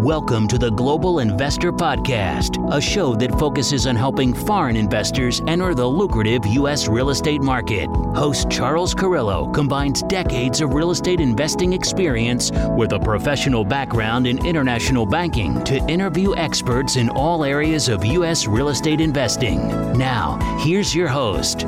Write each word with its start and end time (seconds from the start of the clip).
Welcome 0.00 0.48
to 0.48 0.56
the 0.56 0.70
Global 0.70 1.18
Investor 1.18 1.70
Podcast, 1.70 2.56
a 2.74 2.80
show 2.80 3.14
that 3.16 3.38
focuses 3.38 3.86
on 3.86 3.96
helping 3.96 4.32
foreign 4.32 4.74
investors 4.74 5.42
enter 5.46 5.74
the 5.74 5.86
lucrative 5.86 6.46
U.S. 6.46 6.88
real 6.88 7.10
estate 7.10 7.42
market. 7.42 7.86
Host 8.14 8.48
Charles 8.50 8.94
Carrillo 8.94 9.52
combines 9.52 10.02
decades 10.04 10.62
of 10.62 10.72
real 10.72 10.90
estate 10.90 11.20
investing 11.20 11.74
experience 11.74 12.50
with 12.70 12.92
a 12.92 12.98
professional 12.98 13.62
background 13.62 14.26
in 14.26 14.42
international 14.46 15.04
banking 15.04 15.62
to 15.64 15.76
interview 15.86 16.34
experts 16.34 16.96
in 16.96 17.10
all 17.10 17.44
areas 17.44 17.90
of 17.90 18.02
U.S. 18.02 18.46
real 18.46 18.70
estate 18.70 19.02
investing. 19.02 19.68
Now, 19.98 20.38
here's 20.60 20.94
your 20.94 21.08
host, 21.08 21.66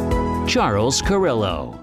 Charles 0.49 1.03
Carrillo. 1.03 1.79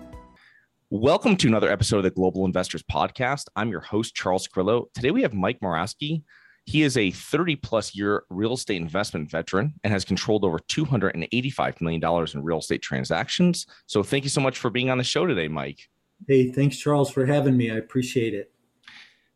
Welcome 0.90 1.38
to 1.38 1.48
another 1.48 1.70
episode 1.70 1.98
of 1.98 2.04
the 2.06 2.10
Global 2.10 2.46
Investors 2.46 2.82
Podcast. 2.82 3.44
I'm 3.56 3.70
your 3.70 3.82
host, 3.82 4.16
Charles 4.16 4.48
Carrillo. 4.48 4.88
Today 4.96 5.12
we 5.12 5.22
have 5.22 5.36
Mike 5.36 5.60
Morawski. 5.60 6.24
He 6.70 6.84
is 6.84 6.98
a 6.98 7.10
30 7.10 7.56
plus 7.56 7.96
year 7.96 8.26
real 8.30 8.54
estate 8.54 8.80
investment 8.80 9.28
veteran 9.32 9.74
and 9.84 9.92
has 9.92 10.06
controlled 10.06 10.46
over 10.46 10.60
$285 10.60 11.82
million 11.82 12.28
in 12.32 12.44
real 12.44 12.60
estate 12.60 12.84
transactions. 12.84 13.66
So 13.88 14.04
thank 14.04 14.24
you 14.24 14.30
so 14.30 14.40
much 14.40 14.60
for 14.60 14.70
being 14.70 14.92
on 14.92 15.00
the 15.00 15.04
show 15.04 15.26
today, 15.26 15.48
Mike. 15.48 15.90
Hey, 16.28 16.52
thanks, 16.52 16.78
Charles, 16.78 17.10
for 17.10 17.26
having 17.26 17.58
me. 17.58 17.72
I 17.72 17.78
appreciate 17.78 18.36
it. 18.36 18.52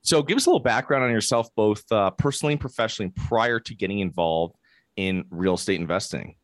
So 0.04 0.22
give 0.22 0.38
us 0.38 0.46
a 0.46 0.50
little 0.52 0.60
background 0.60 1.06
on 1.06 1.10
yourself, 1.10 1.50
both 1.56 1.92
uh, 1.92 2.12
personally 2.12 2.54
and 2.54 2.62
professionally, 2.62 3.12
prior 3.16 3.60
to 3.62 3.74
getting 3.74 3.98
involved 3.98 4.56
in 4.96 5.26
real 5.32 5.56
estate 5.56 5.82
investing. 5.82 6.36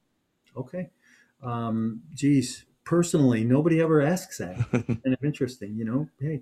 Okay. 0.57 0.90
Um, 1.43 2.01
geez, 2.15 2.65
personally, 2.84 3.43
nobody 3.43 3.79
ever 3.79 4.01
asks 4.01 4.40
that. 4.40 4.57
kind 4.71 4.99
of 5.05 5.23
interesting, 5.23 5.76
you 5.77 5.85
know. 5.85 6.09
Hey, 6.20 6.41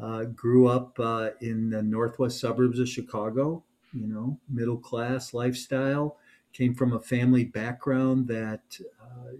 uh, 0.00 0.26
grew 0.26 0.68
up 0.68 0.96
uh, 1.00 1.30
in 1.40 1.70
the 1.70 1.82
northwest 1.82 2.38
suburbs 2.38 2.78
of 2.78 2.88
Chicago 2.88 3.64
you 3.92 4.06
know, 4.06 4.38
middle 4.48 4.78
class 4.78 5.34
lifestyle. 5.34 6.16
Came 6.52 6.74
from 6.74 6.92
a 6.92 7.00
family 7.00 7.44
background 7.44 8.26
that 8.28 8.78
uh, 9.00 9.32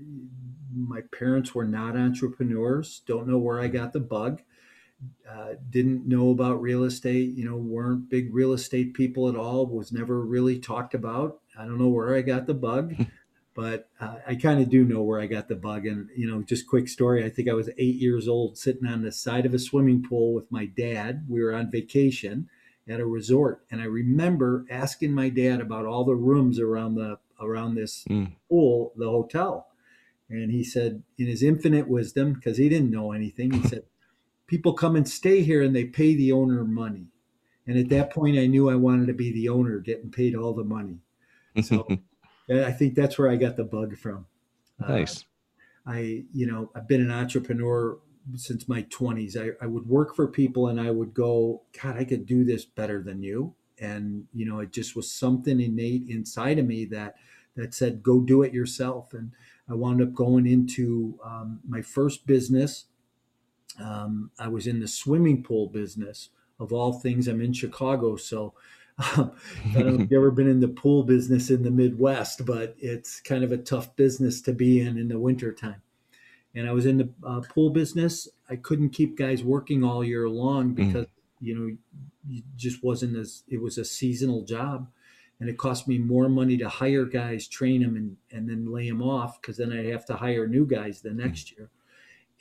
my 0.75 1.01
parents 1.01 1.55
were 1.55 1.65
not 1.65 1.97
entrepreneurs. 1.97 3.03
Don't 3.07 3.27
know 3.27 3.39
where 3.39 3.61
I 3.61 3.67
got 3.67 3.93
the 3.93 4.01
bug. 4.01 4.43
Uh, 5.29 5.55
didn't 5.71 6.07
know 6.07 6.31
about 6.31 6.61
real 6.61 6.85
estate. 6.85 7.35
You 7.35 7.45
know, 7.49 7.57
weren't 7.57 8.09
big 8.09 8.33
real 8.33 8.53
estate 8.53 8.95
people 8.95 9.29
at 9.29 9.35
all. 9.35 9.67
Was 9.67 9.93
never 9.93 10.21
really 10.21 10.61
talked 10.61 10.95
about. 10.95 11.41
I 11.59 11.65
don't 11.65 11.79
know 11.79 11.89
where 11.89 12.15
I 12.15 12.23
got 12.23 12.47
the 12.47 12.55
bug. 12.55 12.95
but 13.55 13.89
uh, 14.01 14.17
I 14.27 14.37
kind 14.37 14.61
of 14.61 14.71
do 14.71 14.85
know 14.85 15.03
where 15.03 15.21
I 15.21 15.27
got 15.27 15.49
the 15.49 15.57
bug. 15.57 15.87
And, 15.87 16.09
you 16.17 16.31
know, 16.31 16.43
just 16.43 16.69
quick 16.69 16.89
story. 16.89 17.25
I 17.25 17.31
think 17.31 17.49
I 17.49 17.55
was 17.55 17.71
eight 17.79 17.97
years 17.97 18.29
old 18.29 18.57
sitting 18.57 18.87
on 18.87 19.03
the 19.03 19.13
side 19.13 19.47
of 19.47 19.55
a 19.55 19.59
swimming 19.59 20.03
pool 20.03 20.33
with 20.33 20.51
my 20.53 20.67
dad. 20.67 21.27
We 21.29 21.43
were 21.43 21.55
on 21.55 21.71
vacation 21.71 22.49
at 22.91 23.01
a 23.01 23.07
resort, 23.07 23.65
and 23.71 23.81
I 23.81 23.85
remember 23.85 24.67
asking 24.71 25.13
my 25.13 25.29
dad 25.29 25.61
about 25.61 25.87
all 25.87 26.05
the 26.05 26.17
rooms 26.17 26.59
around 26.59 26.97
the 26.97 27.19
around 27.41 27.75
this 27.75 28.05
mm. 28.11 28.33
pool, 28.49 28.93
the 28.97 29.09
hotel, 29.09 29.69
and 30.29 30.51
he 30.51 30.63
said, 30.63 31.03
in 31.17 31.27
his 31.27 31.43
infinite 31.43 31.89
wisdom, 31.89 32.35
because 32.35 32.59
he 32.59 32.69
didn't 32.69 32.91
know 32.91 33.13
anything, 33.13 33.53
he 33.53 33.69
said, 33.69 33.85
"People 34.47 34.73
come 34.73 34.97
and 34.97 35.09
stay 35.09 35.43
here, 35.43 35.63
and 35.63 35.75
they 35.75 35.85
pay 35.85 36.15
the 36.15 36.33
owner 36.33 36.65
money." 36.65 37.07
And 37.67 37.79
at 37.79 37.89
that 37.91 38.11
point, 38.11 38.39
I 38.39 38.47
knew 38.47 38.69
I 38.69 38.75
wanted 38.75 39.07
to 39.07 39.15
be 39.15 39.33
the 39.33 39.49
owner, 39.49 39.79
getting 39.79 40.11
paid 40.11 40.35
all 40.35 40.53
the 40.53 40.65
money. 40.65 40.99
So 41.63 41.87
I 42.51 42.73
think 42.73 42.95
that's 42.95 43.17
where 43.19 43.31
I 43.31 43.37
got 43.37 43.57
the 43.57 43.65
bug 43.65 43.97
from. 43.97 44.27
Nice. 44.81 45.25
Uh, 45.87 45.91
I, 45.91 46.25
you 46.33 46.47
know, 46.47 46.71
I've 46.75 46.89
been 46.89 47.01
an 47.01 47.11
entrepreneur 47.11 47.99
since 48.37 48.69
my 48.69 48.83
20s. 48.85 49.37
I, 49.37 49.65
I 49.65 49.67
would 49.67 49.89
work 49.89 50.15
for 50.15 50.27
people 50.29 50.69
and 50.69 50.81
I 50.81 50.91
would 50.91 51.15
go, 51.15 51.63
God, 51.81 51.97
I 51.97 52.05
could 52.05 52.27
do 52.27 52.45
this 52.45 52.65
better 52.65 53.03
than 53.03 53.23
you. 53.23 53.55
And, 53.79 54.27
you 54.35 54.47
know, 54.47 54.61
it 54.61 54.73
just 54.73 54.95
was 54.95 55.11
something 55.11 55.61
innate 55.61 56.09
inside 56.09 56.59
of 56.59 56.67
me 56.67 56.85
that 56.87 57.17
that 57.57 57.75
said, 57.75 58.03
go 58.03 58.21
do 58.21 58.43
it 58.43 58.55
yourself. 58.55 59.13
And 59.13 59.33
I 59.69 59.75
wound 59.75 60.01
up 60.01 60.15
going 60.15 60.47
into 60.47 61.19
um, 61.25 61.61
my 61.67 61.83
first 61.83 62.27
business. 62.27 62.87
Um, 63.83 64.31
I 64.39 64.49
was 64.49 64.67
in 64.67 64.81
the 64.81 64.89
swimming 64.89 65.43
pool 65.43 65.67
business 65.67 66.29
of 66.61 66.73
all 66.73 66.93
things. 66.93 67.27
I'm 67.27 67.41
in 67.41 67.53
Chicago. 67.53 68.17
So 68.17 68.55
I 68.99 69.31
don't 69.73 69.87
know 69.87 69.95
if 69.95 70.01
you've 70.01 70.13
ever 70.13 70.31
been 70.31 70.49
in 70.49 70.61
the 70.61 70.69
pool 70.69 71.03
business 71.03 71.51
in 71.51 71.63
the 71.63 71.71
Midwest, 71.71 72.45
but 72.45 72.77
it's 72.79 73.21
kind 73.21 73.43
of 73.43 73.51
a 73.51 73.59
tough 73.59 73.97
business 73.97 74.41
to 74.43 74.53
be 74.53 74.81
in 74.81 74.97
in 74.97 75.09
the 75.09 75.19
wintertime 75.19 75.83
and 76.55 76.69
I 76.69 76.73
was 76.73 76.87
in 76.87 76.99
the 76.99 77.11
uh, 77.25 77.41
pool 77.41 77.71
business. 77.71 78.29
I 78.49 78.57
couldn't 78.57 78.91
keep 78.91 79.17
guys 79.17 79.45
working 79.45 79.85
all 79.85 80.05
year 80.05 80.29
long 80.29 80.71
mm. 80.71 80.75
because 80.77 81.07
mm. 81.07 81.11
you 81.41 81.55
know 81.55 81.77
it 82.29 82.45
just 82.57 82.83
wasn't 82.83 83.17
as 83.17 83.43
it 83.49 83.61
was 83.61 83.79
a 83.79 83.85
seasonal 83.85 84.43
job, 84.45 84.89
and 85.39 85.49
it 85.49 85.59
cost 85.59 85.87
me 85.87 85.99
more 85.99 86.29
money 86.29 86.57
to 86.59 86.69
hire 86.69 87.05
guys, 87.05 87.47
train 87.47 87.83
them, 87.83 87.97
and 87.97 88.17
and 88.33 88.49
then 88.49 88.73
lay 88.73 88.89
them 88.89 89.03
off 89.03 89.41
because 89.41 89.57
then 89.57 89.73
I'd 89.73 89.87
have 89.87 90.07
to 90.07 90.17
hire 90.17 90.47
new 90.47 90.67
guys 90.67 91.01
the 91.01 91.13
next 91.13 91.49
mm. 91.49 91.59
year. 91.59 91.71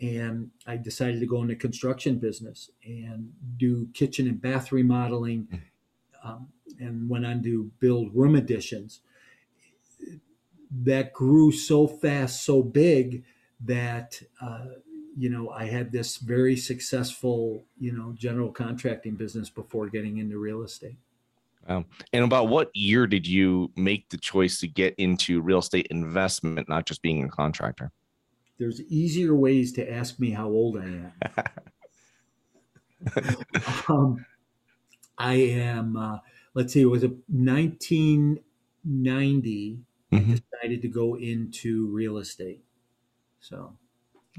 And 0.02 0.52
I 0.66 0.78
decided 0.78 1.20
to 1.20 1.26
go 1.26 1.42
into 1.42 1.56
construction 1.58 2.20
business 2.20 2.72
and 2.86 3.34
do 3.58 3.90
kitchen 3.94 4.28
and 4.28 4.42
bath 4.42 4.72
remodeling, 4.72 5.48
mm. 5.52 5.60
um, 6.24 6.48
and 6.80 7.10
went 7.10 7.26
on 7.26 7.44
to 7.44 7.72
build 7.80 8.16
room 8.16 8.36
additions. 8.36 9.02
That 10.72 11.14
grew 11.14 11.52
so 11.52 11.88
fast, 11.88 12.46
so 12.46 12.62
big 12.62 13.24
that 13.66 14.22
uh, 14.42 14.66
you 15.18 15.30
know 15.30 15.50
I 15.50 15.66
had 15.66 15.92
this 15.92 16.18
very 16.18 16.56
successful 16.56 17.66
you 17.80 17.92
know 17.92 18.14
general 18.18 18.52
contracting 18.52 19.16
business 19.16 19.50
before 19.50 19.88
getting 19.88 20.18
into 20.18 20.38
real 20.38 20.64
estate. 20.64 20.98
Wow. 21.68 21.86
And 22.14 22.24
about 22.24 22.48
what 22.48 22.72
year 22.74 23.06
did 23.06 23.28
you 23.28 23.72
make 23.76 24.10
the 24.10 24.18
choice 24.18 24.60
to 24.60 24.68
get 24.68 24.96
into 24.98 25.42
real 25.42 25.60
estate 25.60 25.88
investment, 25.92 26.68
not 26.68 26.86
just 26.86 27.04
being 27.04 27.24
a 27.24 27.30
contractor? 27.30 27.92
There's 28.58 28.82
easier 28.84 29.36
ways 29.36 29.74
to 29.74 29.88
ask 29.90 30.20
me 30.20 30.32
how 30.32 30.48
old 30.48 30.78
I 30.78 30.86
am. 30.86 31.12
um, 33.88 34.26
I 35.18 35.36
am, 35.36 35.96
uh, 35.96 36.18
let's 36.54 36.74
see, 36.74 36.82
it 36.82 36.86
was 36.86 37.04
a 37.04 37.10
1990. 37.28 39.80
Mm-hmm. 40.12 40.32
I 40.32 40.36
decided 40.36 40.82
to 40.82 40.88
go 40.88 41.16
into 41.16 41.86
real 41.88 42.18
estate. 42.18 42.64
So 43.40 43.78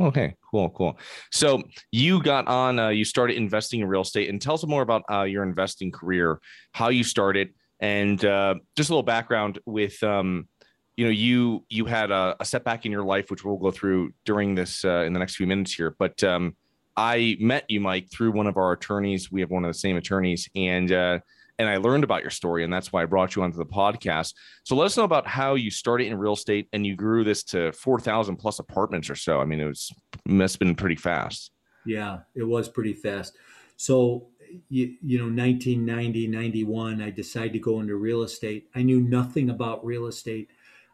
Okay, 0.00 0.34
cool, 0.50 0.70
cool. 0.70 0.98
So 1.30 1.62
you 1.92 2.22
got 2.22 2.46
on, 2.46 2.78
uh, 2.78 2.88
you 2.88 3.04
started 3.04 3.36
investing 3.36 3.80
in 3.80 3.88
real 3.88 4.00
estate, 4.00 4.30
and 4.30 4.40
tell 4.40 4.54
us 4.54 4.66
more 4.66 4.82
about 4.82 5.02
uh, 5.10 5.24
your 5.24 5.42
investing 5.42 5.90
career, 5.90 6.40
how 6.72 6.88
you 6.88 7.04
started, 7.04 7.52
and 7.80 8.24
uh, 8.24 8.54
just 8.76 8.88
a 8.88 8.92
little 8.92 9.02
background 9.02 9.58
with, 9.66 10.02
um, 10.02 10.48
you 10.96 11.04
know, 11.04 11.10
you 11.10 11.66
you 11.68 11.84
had 11.84 12.10
a, 12.10 12.36
a, 12.40 12.44
setback 12.44 12.86
in 12.86 12.92
your 12.92 13.04
life, 13.04 13.30
which 13.30 13.44
we'll 13.44 13.56
go 13.56 13.70
through 13.70 14.12
during 14.24 14.54
this 14.54 14.84
uh, 14.84 15.02
in 15.02 15.12
the 15.12 15.18
next 15.18 15.36
few 15.36 15.46
minutes 15.46 15.74
here. 15.74 15.94
But 15.98 16.22
um, 16.24 16.56
I 16.96 17.36
met 17.40 17.64
you, 17.68 17.80
Mike, 17.80 18.10
through 18.10 18.32
one 18.32 18.46
of 18.46 18.56
our 18.56 18.72
attorneys. 18.72 19.30
We 19.30 19.40
have 19.40 19.50
one 19.50 19.64
of 19.64 19.70
the 19.70 19.78
same 19.78 19.96
attorneys, 19.96 20.48
and 20.54 20.92
uh, 20.92 21.18
and 21.60 21.68
I 21.68 21.76
learned 21.76 22.04
about 22.04 22.22
your 22.22 22.30
story, 22.30 22.64
and 22.64 22.72
that's 22.72 22.90
why 22.90 23.02
I 23.02 23.04
brought 23.04 23.36
you 23.36 23.42
onto 23.42 23.58
the 23.58 23.66
podcast. 23.66 24.32
So 24.64 24.74
let 24.74 24.86
us 24.86 24.96
know 24.96 25.04
about 25.04 25.26
how 25.26 25.56
you 25.56 25.70
started 25.70 26.06
in 26.06 26.16
real 26.16 26.32
estate 26.32 26.68
and 26.72 26.86
you 26.86 26.96
grew 26.96 27.22
this 27.22 27.44
to 27.44 27.70
four 27.72 28.00
thousand 28.00 28.36
plus 28.36 28.58
apartments 28.58 29.10
or 29.10 29.14
so. 29.14 29.40
I 29.40 29.44
mean, 29.44 29.60
it 29.60 29.66
was 29.66 29.92
must 30.24 30.54
have 30.54 30.60
been 30.60 30.74
pretty 30.74 30.96
fast. 30.96 31.50
Yeah, 31.84 32.20
it 32.34 32.44
was 32.44 32.70
pretty 32.70 32.94
fast. 32.94 33.36
So 33.76 34.28
you, 34.68 34.96
you 35.00 35.18
know 35.18 35.26
1990 35.26 36.26
91 36.26 37.00
i 37.00 37.08
decided 37.08 37.52
to 37.52 37.60
go 37.60 37.78
into 37.78 37.94
real 37.94 38.22
estate 38.22 38.68
i 38.74 38.82
knew 38.82 39.00
nothing 39.00 39.48
about 39.48 39.84
real 39.84 40.06
estate 40.06 40.48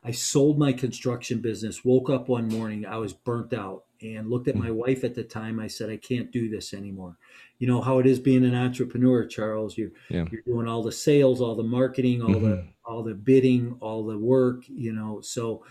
i 0.05 0.11
sold 0.11 0.59
my 0.59 0.75
construction 0.75 1.41
business 1.41 1.83
woke 1.83 2.11
up 2.11 2.29
one 2.29 2.49
morning 2.49 2.85
i 2.85 2.99
was 2.99 3.15
burnt 3.15 3.55
out 3.55 3.85
and 4.03 4.31
looked 4.31 4.49
at 4.49 4.57
my 4.57 4.69
mm. 4.69 4.75
wife 4.75 5.05
at 5.05 5.15
the 5.15 5.25
time 5.25 5.59
i 5.59 5.67
said 5.67 5.91
i 5.91 5.97
can't 5.97 6.33
do 6.33 6.49
this 6.49 6.75
anymore 6.75 7.17
you 7.59 7.67
know 7.67 7.81
how 7.81 7.99
it 7.99 8.07
is 8.07 8.19
being 8.19 8.45
an 8.45 8.55
entrepreneur, 8.55 9.25
Charles. 9.25 9.79
You 9.79 9.93
yeah. 10.11 10.27
you're 10.31 10.43
doing 10.43 10.69
all 10.69 10.83
the 10.83 10.93
sales, 10.93 11.41
all 11.41 11.55
the 11.55 11.63
marketing, 11.63 12.23
all 12.23 12.29
mm-hmm. 12.29 12.45
the 12.45 12.69
all 12.85 13.03
the 13.03 13.15
bidding, 13.15 13.77
all 13.81 14.05
the 14.05 14.19
work. 14.19 14.65
You 14.69 14.93
know, 14.93 15.21
so 15.23 15.65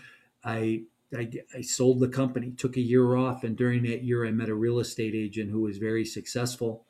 I, 0.44 0.82
I 1.16 1.30
I 1.56 1.60
sold 1.60 2.00
the 2.00 2.08
company, 2.08 2.50
took 2.50 2.76
a 2.76 2.80
year 2.80 3.16
off, 3.16 3.44
and 3.44 3.56
during 3.56 3.84
that 3.84 4.02
year, 4.02 4.26
I 4.26 4.32
met 4.32 4.48
a 4.48 4.54
real 4.54 4.80
estate 4.80 5.14
agent 5.14 5.50
who 5.50 5.60
was 5.60 5.78
very 5.78 6.04
successful, 6.04 6.84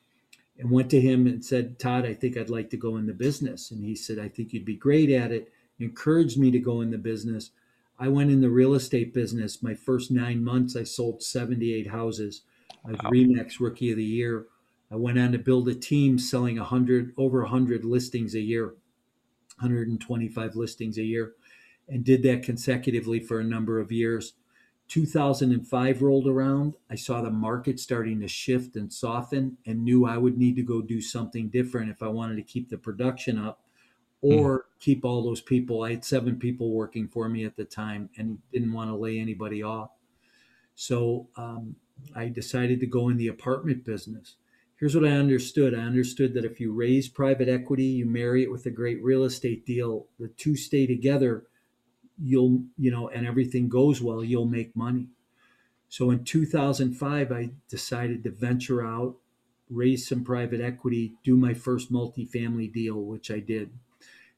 and 0.59 0.71
went 0.71 0.89
to 0.91 1.01
him 1.01 1.27
and 1.27 1.45
said, 1.45 1.79
Todd, 1.79 2.07
I 2.07 2.15
think 2.15 2.39
I'd 2.39 2.49
like 2.49 2.71
to 2.71 2.79
go 2.79 2.97
in 2.97 3.07
the 3.07 3.13
business. 3.13 3.71
And 3.71 3.85
he 3.85 3.95
said, 3.95 4.19
I 4.19 4.29
think 4.29 4.53
you'd 4.53 4.65
be 4.65 4.77
great 4.77 5.11
at 5.11 5.31
it. 5.31 5.53
Encouraged 5.79 6.39
me 6.39 6.51
to 6.51 6.59
go 6.59 6.81
in 6.81 6.91
the 6.91 6.97
business. 6.97 7.51
I 7.99 8.09
went 8.09 8.31
in 8.31 8.41
the 8.41 8.51
real 8.51 8.75
estate 8.75 9.15
business. 9.15 9.63
My 9.63 9.75
first 9.75 10.11
nine 10.11 10.45
months, 10.45 10.77
I 10.77 10.85
sold 10.85 11.23
78 11.23 11.89
houses. 11.89 12.43
I 12.85 12.91
was 12.91 13.01
wow. 13.03 13.11
Remax 13.11 13.59
Rookie 13.59 13.91
of 13.91 13.97
the 13.97 14.05
Year. 14.05 14.47
I 14.91 14.97
went 14.97 15.19
on 15.19 15.33
to 15.33 15.39
build 15.39 15.69
a 15.69 15.75
team 15.75 16.19
selling 16.19 16.57
100 16.59 17.15
over 17.17 17.43
100 17.43 17.85
listings 17.85 18.35
a 18.35 18.41
year, 18.41 18.75
125 19.59 20.57
listings 20.57 20.99
a 20.99 21.03
year, 21.03 21.35
and 21.89 22.05
did 22.05 22.23
that 22.23 22.43
consecutively 22.43 23.19
for 23.19 23.41
a 23.41 23.45
number 23.45 23.81
of 23.81 23.91
years. 23.91 24.35
2005 24.89 26.03
rolled 26.03 26.29
around. 26.29 26.75
I 26.89 26.95
saw 26.95 27.21
the 27.21 27.31
market 27.31 27.81
starting 27.81 28.21
to 28.21 28.29
shift 28.29 28.77
and 28.77 28.93
soften 28.93 29.57
and 29.67 29.83
knew 29.83 30.07
I 30.07 30.19
would 30.19 30.39
need 30.39 30.55
to 30.57 30.63
go 30.63 30.81
do 30.81 31.01
something 31.01 31.49
different 31.49 31.91
if 31.91 32.03
I 32.03 32.09
wanted 32.09 32.37
to 32.37 32.43
keep 32.43 32.69
the 32.69 32.79
production 32.79 33.39
up 33.39 33.66
or 34.33 34.59
mm. 34.59 34.63
keep 34.81 35.05
all 35.05 35.23
those 35.23 35.41
people. 35.41 35.83
I 35.83 35.91
had 35.91 36.05
seven 36.05 36.39
people 36.39 36.73
working 36.73 37.09
for 37.09 37.29
me 37.29 37.45
at 37.45 37.57
the 37.57 37.65
time 37.65 38.11
and 38.17 38.39
didn't 38.53 38.73
want 38.73 38.91
to 38.91 38.97
lay 38.97 39.19
anybody 39.19 39.63
off. 39.63 39.91
So 40.75 41.29
um, 41.37 41.77
I 42.15 42.29
decided 42.29 42.81
to 42.81 42.87
go 42.87 43.09
in 43.09 43.17
the 43.17 43.29
apartment 43.29 43.85
business. 43.85 44.37
Here's 44.79 44.95
what 44.95 45.07
I 45.07 45.13
understood 45.13 45.75
I 45.75 45.79
understood 45.79 46.35
that 46.35 46.45
if 46.45 46.61
you 46.61 46.73
raise 46.73 47.09
private 47.09 47.49
equity, 47.49 47.85
you 47.85 48.07
marry 48.07 48.43
it 48.43 48.51
with 48.51 48.67
a 48.67 48.71
great 48.71 49.03
real 49.03 49.25
estate 49.25 49.65
deal, 49.65 50.07
the 50.19 50.29
two 50.29 50.55
stay 50.55 50.87
together, 50.87 51.45
you'll, 52.19 52.65
you 52.77 52.91
know, 52.91 53.09
and 53.09 53.27
everything 53.27 53.69
goes 53.69 54.03
well, 54.03 54.23
you'll 54.23 54.47
make 54.47 54.77
money. 54.77 55.09
So 55.89 56.11
in 56.11 56.25
2005, 56.25 57.33
I 57.33 57.51
decided 57.69 58.25
to 58.25 58.31
venture 58.31 58.85
out, 58.85 59.17
raise 59.71 60.07
some 60.07 60.25
private 60.25 60.61
equity, 60.61 61.15
do 61.25 61.37
my 61.37 61.55
first 61.55 61.91
multifamily 61.91 62.73
deal, 62.73 63.03
which 63.03 63.31
I 63.31 63.39
did. 63.39 63.71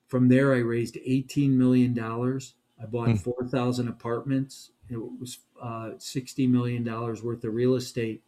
From 0.08 0.28
there, 0.28 0.54
I 0.54 0.58
raised 0.58 0.96
$18 0.96 1.50
million. 1.50 1.96
I 1.98 2.86
bought 2.86 3.10
hmm. 3.10 3.14
4,000 3.16 3.88
apartments. 3.88 4.70
It 4.88 4.96
was 4.96 5.38
uh, 5.60 5.90
$60 5.98 6.50
million 6.50 6.84
worth 6.84 7.44
of 7.44 7.54
real 7.54 7.74
estate. 7.74 8.22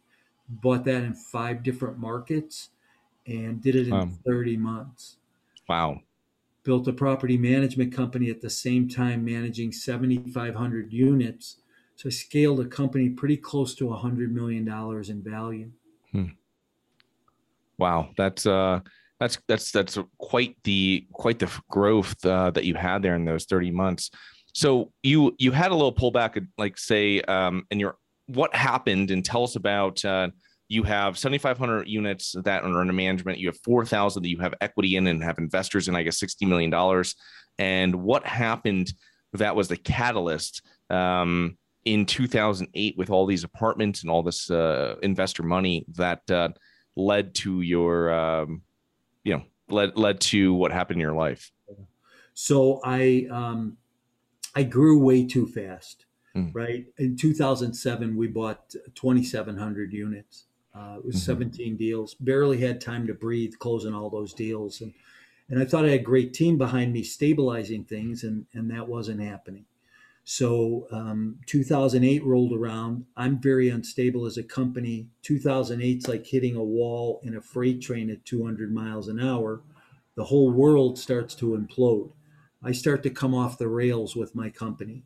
Bought 0.47 0.85
that 0.85 1.03
in 1.03 1.13
five 1.13 1.63
different 1.63 1.97
markets 1.97 2.69
and 3.25 3.61
did 3.61 3.75
it 3.75 3.87
in 3.87 3.93
um, 3.93 4.19
30 4.25 4.57
months. 4.57 5.17
Wow. 5.67 6.01
Built 6.63 6.87
a 6.87 6.93
property 6.93 7.37
management 7.37 7.93
company 7.93 8.29
at 8.29 8.41
the 8.41 8.49
same 8.49 8.87
time, 8.87 9.25
managing 9.25 9.71
7,500 9.71 10.93
units. 10.93 11.57
So 11.95 12.09
I 12.09 12.11
scaled 12.11 12.59
a 12.59 12.65
company 12.65 13.09
pretty 13.09 13.37
close 13.37 13.73
to 13.75 13.85
$100 13.85 14.29
million 14.29 14.67
in 14.67 15.23
value. 15.23 15.71
Hmm. 16.11 16.25
Wow. 17.79 18.09
That's, 18.17 18.45
uh, 18.45 18.81
that's 19.21 19.37
that's 19.47 19.71
that's 19.71 19.99
quite 20.17 20.55
the 20.63 21.05
quite 21.13 21.37
the 21.37 21.61
growth 21.69 22.15
uh, 22.25 22.49
that 22.51 22.65
you 22.65 22.73
had 22.73 23.03
there 23.03 23.13
in 23.13 23.23
those 23.23 23.45
30 23.45 23.69
months. 23.69 24.09
So 24.55 24.91
you 25.03 25.35
you 25.37 25.51
had 25.51 25.69
a 25.69 25.75
little 25.75 25.93
pullback 25.93 26.43
like 26.57 26.79
say 26.79 27.21
um 27.21 27.67
in 27.69 27.79
your 27.79 27.97
what 28.25 28.55
happened 28.55 29.11
and 29.11 29.23
tell 29.23 29.43
us 29.43 29.55
about 29.55 30.03
uh, 30.03 30.29
you 30.69 30.81
have 30.83 31.19
7500 31.19 31.87
units 31.87 32.35
that 32.43 32.63
are 32.63 32.81
under 32.81 32.93
management 32.93 33.37
you 33.37 33.47
have 33.47 33.59
4000 33.63 34.23
that 34.23 34.29
you 34.29 34.39
have 34.39 34.55
equity 34.59 34.95
in 34.95 35.05
and 35.05 35.23
have 35.23 35.37
investors 35.37 35.87
in 35.87 35.95
i 35.95 36.01
guess 36.01 36.17
60 36.19 36.45
million 36.47 36.71
dollars. 36.71 37.15
And 37.59 37.93
what 37.95 38.25
happened 38.25 38.91
that 39.33 39.55
was 39.55 39.67
the 39.67 39.77
catalyst 39.77 40.63
um, 40.89 41.59
in 41.85 42.07
2008 42.07 42.97
with 42.97 43.11
all 43.11 43.27
these 43.27 43.43
apartments 43.43 44.01
and 44.01 44.09
all 44.09 44.23
this 44.23 44.49
uh, 44.49 44.95
investor 45.03 45.43
money 45.43 45.85
that 45.93 46.29
uh, 46.31 46.49
led 46.95 47.35
to 47.35 47.61
your 47.61 48.11
um, 48.11 48.63
you 49.23 49.35
know 49.35 49.43
led 49.69 49.97
led 49.97 50.21
to 50.21 50.53
what 50.53 50.71
happened 50.71 50.97
in 50.97 51.01
your 51.01 51.15
life? 51.15 51.51
So 52.33 52.79
I 52.83 53.27
um, 53.29 53.77
I 54.55 54.63
grew 54.63 54.99
way 54.99 55.25
too 55.25 55.47
fast. 55.47 56.05
Mm. 56.35 56.51
Right 56.53 56.85
in 56.97 57.17
2007, 57.17 58.15
we 58.15 58.27
bought 58.27 58.73
2,700 58.95 59.91
units. 59.91 60.45
Uh, 60.73 60.95
it 60.97 61.05
was 61.05 61.15
mm-hmm. 61.17 61.33
17 61.33 61.75
deals. 61.75 62.13
Barely 62.13 62.61
had 62.61 62.79
time 62.79 63.05
to 63.07 63.13
breathe 63.13 63.55
closing 63.59 63.93
all 63.93 64.09
those 64.09 64.33
deals, 64.33 64.79
and 64.79 64.93
and 65.49 65.59
I 65.59 65.65
thought 65.65 65.83
I 65.83 65.89
had 65.89 65.99
a 65.99 66.03
great 66.03 66.33
team 66.33 66.57
behind 66.57 66.93
me 66.93 67.03
stabilizing 67.03 67.83
things, 67.83 68.23
and 68.23 68.45
and 68.53 68.71
that 68.71 68.87
wasn't 68.87 69.21
happening. 69.21 69.65
So 70.33 70.87
um, 70.91 71.39
2008 71.47 72.23
rolled 72.23 72.53
around. 72.53 73.03
I'm 73.17 73.41
very 73.41 73.67
unstable 73.67 74.25
as 74.25 74.37
a 74.37 74.43
company. 74.43 75.09
2008's 75.23 76.07
like 76.07 76.25
hitting 76.25 76.55
a 76.55 76.63
wall 76.63 77.19
in 77.21 77.35
a 77.35 77.41
freight 77.41 77.81
train 77.81 78.09
at 78.09 78.23
200 78.23 78.73
miles 78.73 79.09
an 79.09 79.19
hour. 79.19 79.61
The 80.15 80.23
whole 80.23 80.49
world 80.49 80.97
starts 80.97 81.35
to 81.35 81.47
implode. 81.47 82.13
I 82.63 82.71
start 82.71 83.03
to 83.03 83.09
come 83.09 83.35
off 83.35 83.57
the 83.57 83.67
rails 83.67 84.15
with 84.15 84.33
my 84.33 84.49
company. 84.49 85.03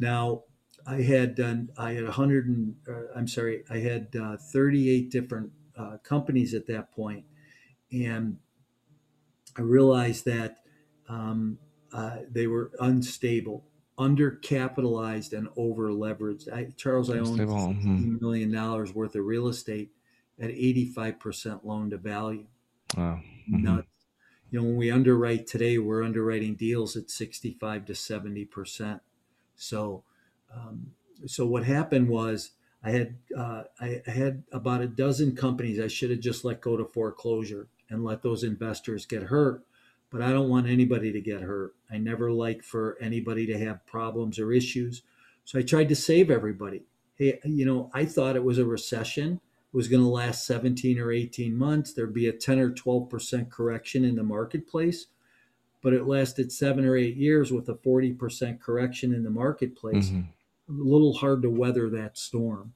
Now, 0.00 0.42
I 0.84 1.02
had 1.02 1.36
done. 1.36 1.68
I 1.78 1.92
had 1.92 2.02
100. 2.02 2.48
And, 2.48 2.74
uh, 2.88 3.14
I'm 3.14 3.28
sorry. 3.28 3.62
I 3.70 3.78
had 3.78 4.08
uh, 4.20 4.38
38 4.38 5.08
different 5.08 5.52
uh, 5.76 5.98
companies 6.02 6.52
at 6.52 6.66
that 6.66 6.90
point, 6.90 7.26
and 7.92 8.38
I 9.56 9.60
realized 9.60 10.24
that 10.24 10.56
um, 11.08 11.58
uh, 11.92 12.16
they 12.28 12.48
were 12.48 12.72
unstable 12.80 13.67
undercapitalized 13.98 15.32
and 15.32 15.48
over 15.56 15.90
leveraged. 15.90 16.52
I, 16.52 16.68
Charles, 16.76 17.10
I 17.10 17.18
own 17.18 17.36
mm-hmm. 17.38 18.18
million 18.20 18.52
dollars 18.52 18.94
worth 18.94 19.14
of 19.16 19.24
real 19.24 19.48
estate 19.48 19.90
at 20.40 20.50
85% 20.50 21.64
loan 21.64 21.90
to 21.90 21.98
value. 21.98 22.46
Wow. 22.96 23.20
Mm-hmm. 23.50 23.64
Nuts. 23.64 23.88
You 24.50 24.60
know, 24.60 24.66
when 24.66 24.76
we 24.76 24.90
underwrite 24.90 25.46
today, 25.46 25.76
we're 25.78 26.02
underwriting 26.02 26.54
deals 26.54 26.96
at 26.96 27.10
65 27.10 27.86
to 27.86 27.92
70%. 27.92 29.00
So, 29.56 30.04
um, 30.54 30.92
so 31.26 31.44
what 31.44 31.64
happened 31.64 32.08
was 32.08 32.52
I 32.82 32.92
had, 32.92 33.16
uh, 33.36 33.64
I, 33.80 34.00
I 34.06 34.10
had 34.10 34.44
about 34.52 34.80
a 34.80 34.86
dozen 34.86 35.36
companies 35.36 35.80
I 35.80 35.88
should 35.88 36.10
have 36.10 36.20
just 36.20 36.44
let 36.44 36.62
go 36.62 36.76
to 36.76 36.84
foreclosure 36.84 37.68
and 37.90 38.04
let 38.04 38.22
those 38.22 38.44
investors 38.44 39.04
get 39.04 39.24
hurt 39.24 39.64
but 40.10 40.22
I 40.22 40.30
don't 40.30 40.48
want 40.48 40.68
anybody 40.68 41.12
to 41.12 41.20
get 41.20 41.42
hurt. 41.42 41.74
I 41.90 41.98
never 41.98 42.30
like 42.32 42.62
for 42.62 42.96
anybody 43.00 43.46
to 43.46 43.58
have 43.58 43.86
problems 43.86 44.38
or 44.38 44.52
issues. 44.52 45.02
So 45.44 45.58
I 45.58 45.62
tried 45.62 45.88
to 45.90 45.96
save 45.96 46.30
everybody. 46.30 46.84
Hey, 47.14 47.40
you 47.44 47.66
know, 47.66 47.90
I 47.92 48.04
thought 48.04 48.36
it 48.36 48.44
was 48.44 48.58
a 48.58 48.64
recession. 48.64 49.34
It 49.34 49.76
was 49.76 49.88
going 49.88 50.02
to 50.02 50.08
last 50.08 50.46
17 50.46 50.98
or 50.98 51.12
18 51.12 51.56
months. 51.56 51.92
There'd 51.92 52.14
be 52.14 52.28
a 52.28 52.32
10 52.32 52.58
or 52.58 52.70
12% 52.70 53.50
correction 53.50 54.04
in 54.04 54.16
the 54.16 54.22
marketplace, 54.22 55.06
but 55.82 55.92
it 55.92 56.06
lasted 56.06 56.52
seven 56.52 56.86
or 56.86 56.96
eight 56.96 57.16
years 57.16 57.52
with 57.52 57.68
a 57.68 57.74
40% 57.74 58.60
correction 58.60 59.12
in 59.12 59.24
the 59.24 59.30
marketplace. 59.30 60.08
Mm-hmm. 60.08 60.80
A 60.80 60.84
little 60.84 61.14
hard 61.14 61.42
to 61.42 61.50
weather 61.50 61.90
that 61.90 62.16
storm. 62.16 62.72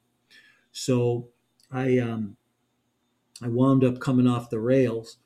So 0.71 1.29
I, 1.71 1.99
um, 1.99 2.37
I 3.43 3.49
wound 3.49 3.85
up 3.85 4.01
coming 4.01 4.27
off 4.27 4.51
the 4.51 4.61
rails 4.61 5.19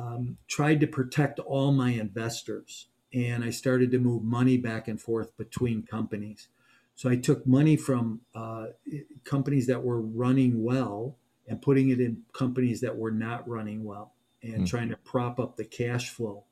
um, 0.00 0.38
tried 0.48 0.80
to 0.80 0.86
protect 0.86 1.38
all 1.40 1.72
my 1.72 1.90
investors 1.90 2.86
and 3.12 3.42
I 3.42 3.50
started 3.50 3.90
to 3.90 3.98
move 3.98 4.22
money 4.22 4.56
back 4.56 4.88
and 4.88 5.00
forth 5.00 5.36
between 5.36 5.82
companies. 5.82 6.48
So 6.94 7.08
I 7.08 7.16
took 7.16 7.46
money 7.46 7.76
from 7.76 8.20
uh, 8.34 8.66
companies 9.24 9.66
that 9.66 9.82
were 9.82 10.00
running 10.00 10.62
well 10.62 11.16
and 11.48 11.60
putting 11.60 11.90
it 11.90 12.00
in 12.00 12.22
companies 12.32 12.80
that 12.82 12.96
were 12.96 13.10
not 13.10 13.48
running 13.48 13.84
well 13.84 14.12
and 14.42 14.54
mm-hmm. 14.54 14.64
trying 14.64 14.88
to 14.90 14.96
prop 14.96 15.40
up 15.40 15.56
the 15.56 15.64
cash 15.64 16.10
flow, 16.10 16.44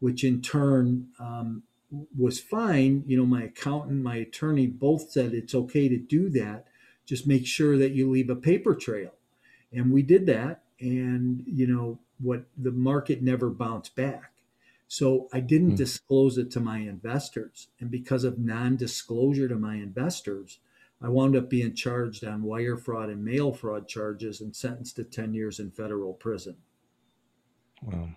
which 0.00 0.24
in 0.24 0.42
turn 0.42 1.08
um, 1.18 1.62
was 2.18 2.40
fine. 2.40 3.04
You 3.06 3.18
know, 3.18 3.26
my 3.26 3.44
accountant, 3.44 4.02
my 4.02 4.16
attorney 4.16 4.66
both 4.66 5.10
said 5.10 5.32
it's 5.32 5.54
okay 5.54 5.88
to 5.88 5.98
do 5.98 6.28
that. 6.30 6.66
Just 7.06 7.26
make 7.26 7.46
sure 7.46 7.76
that 7.78 7.92
you 7.92 8.10
leave 8.10 8.30
a 8.30 8.36
paper 8.36 8.74
trail. 8.74 9.12
And 9.72 9.92
we 9.92 10.02
did 10.02 10.26
that. 10.26 10.62
And, 10.80 11.44
you 11.46 11.66
know, 11.66 11.98
what 12.22 12.44
the 12.56 12.70
market 12.70 13.22
never 13.22 13.50
bounced 13.50 13.96
back. 13.96 14.32
So 14.88 15.28
I 15.32 15.40
didn't 15.40 15.72
mm. 15.72 15.76
disclose 15.76 16.36
it 16.36 16.50
to 16.52 16.60
my 16.60 16.78
investors. 16.78 17.68
And 17.78 17.90
because 17.90 18.24
of 18.24 18.38
non 18.38 18.76
disclosure 18.76 19.48
to 19.48 19.54
my 19.54 19.76
investors, 19.76 20.58
I 21.00 21.08
wound 21.08 21.36
up 21.36 21.48
being 21.48 21.74
charged 21.74 22.24
on 22.24 22.42
wire 22.42 22.76
fraud 22.76 23.08
and 23.08 23.24
mail 23.24 23.52
fraud 23.52 23.88
charges 23.88 24.40
and 24.40 24.54
sentenced 24.54 24.96
to 24.96 25.04
10 25.04 25.32
years 25.32 25.60
in 25.60 25.70
federal 25.70 26.12
prison. 26.12 26.56
Wow. 27.82 28.10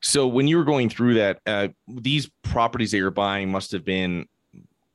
So 0.00 0.26
when 0.26 0.48
you 0.48 0.56
were 0.56 0.64
going 0.64 0.88
through 0.88 1.14
that, 1.14 1.40
uh, 1.46 1.68
these 1.86 2.28
properties 2.42 2.90
that 2.90 2.96
you're 2.96 3.10
buying 3.10 3.50
must 3.52 3.70
have 3.70 3.84
been 3.84 4.26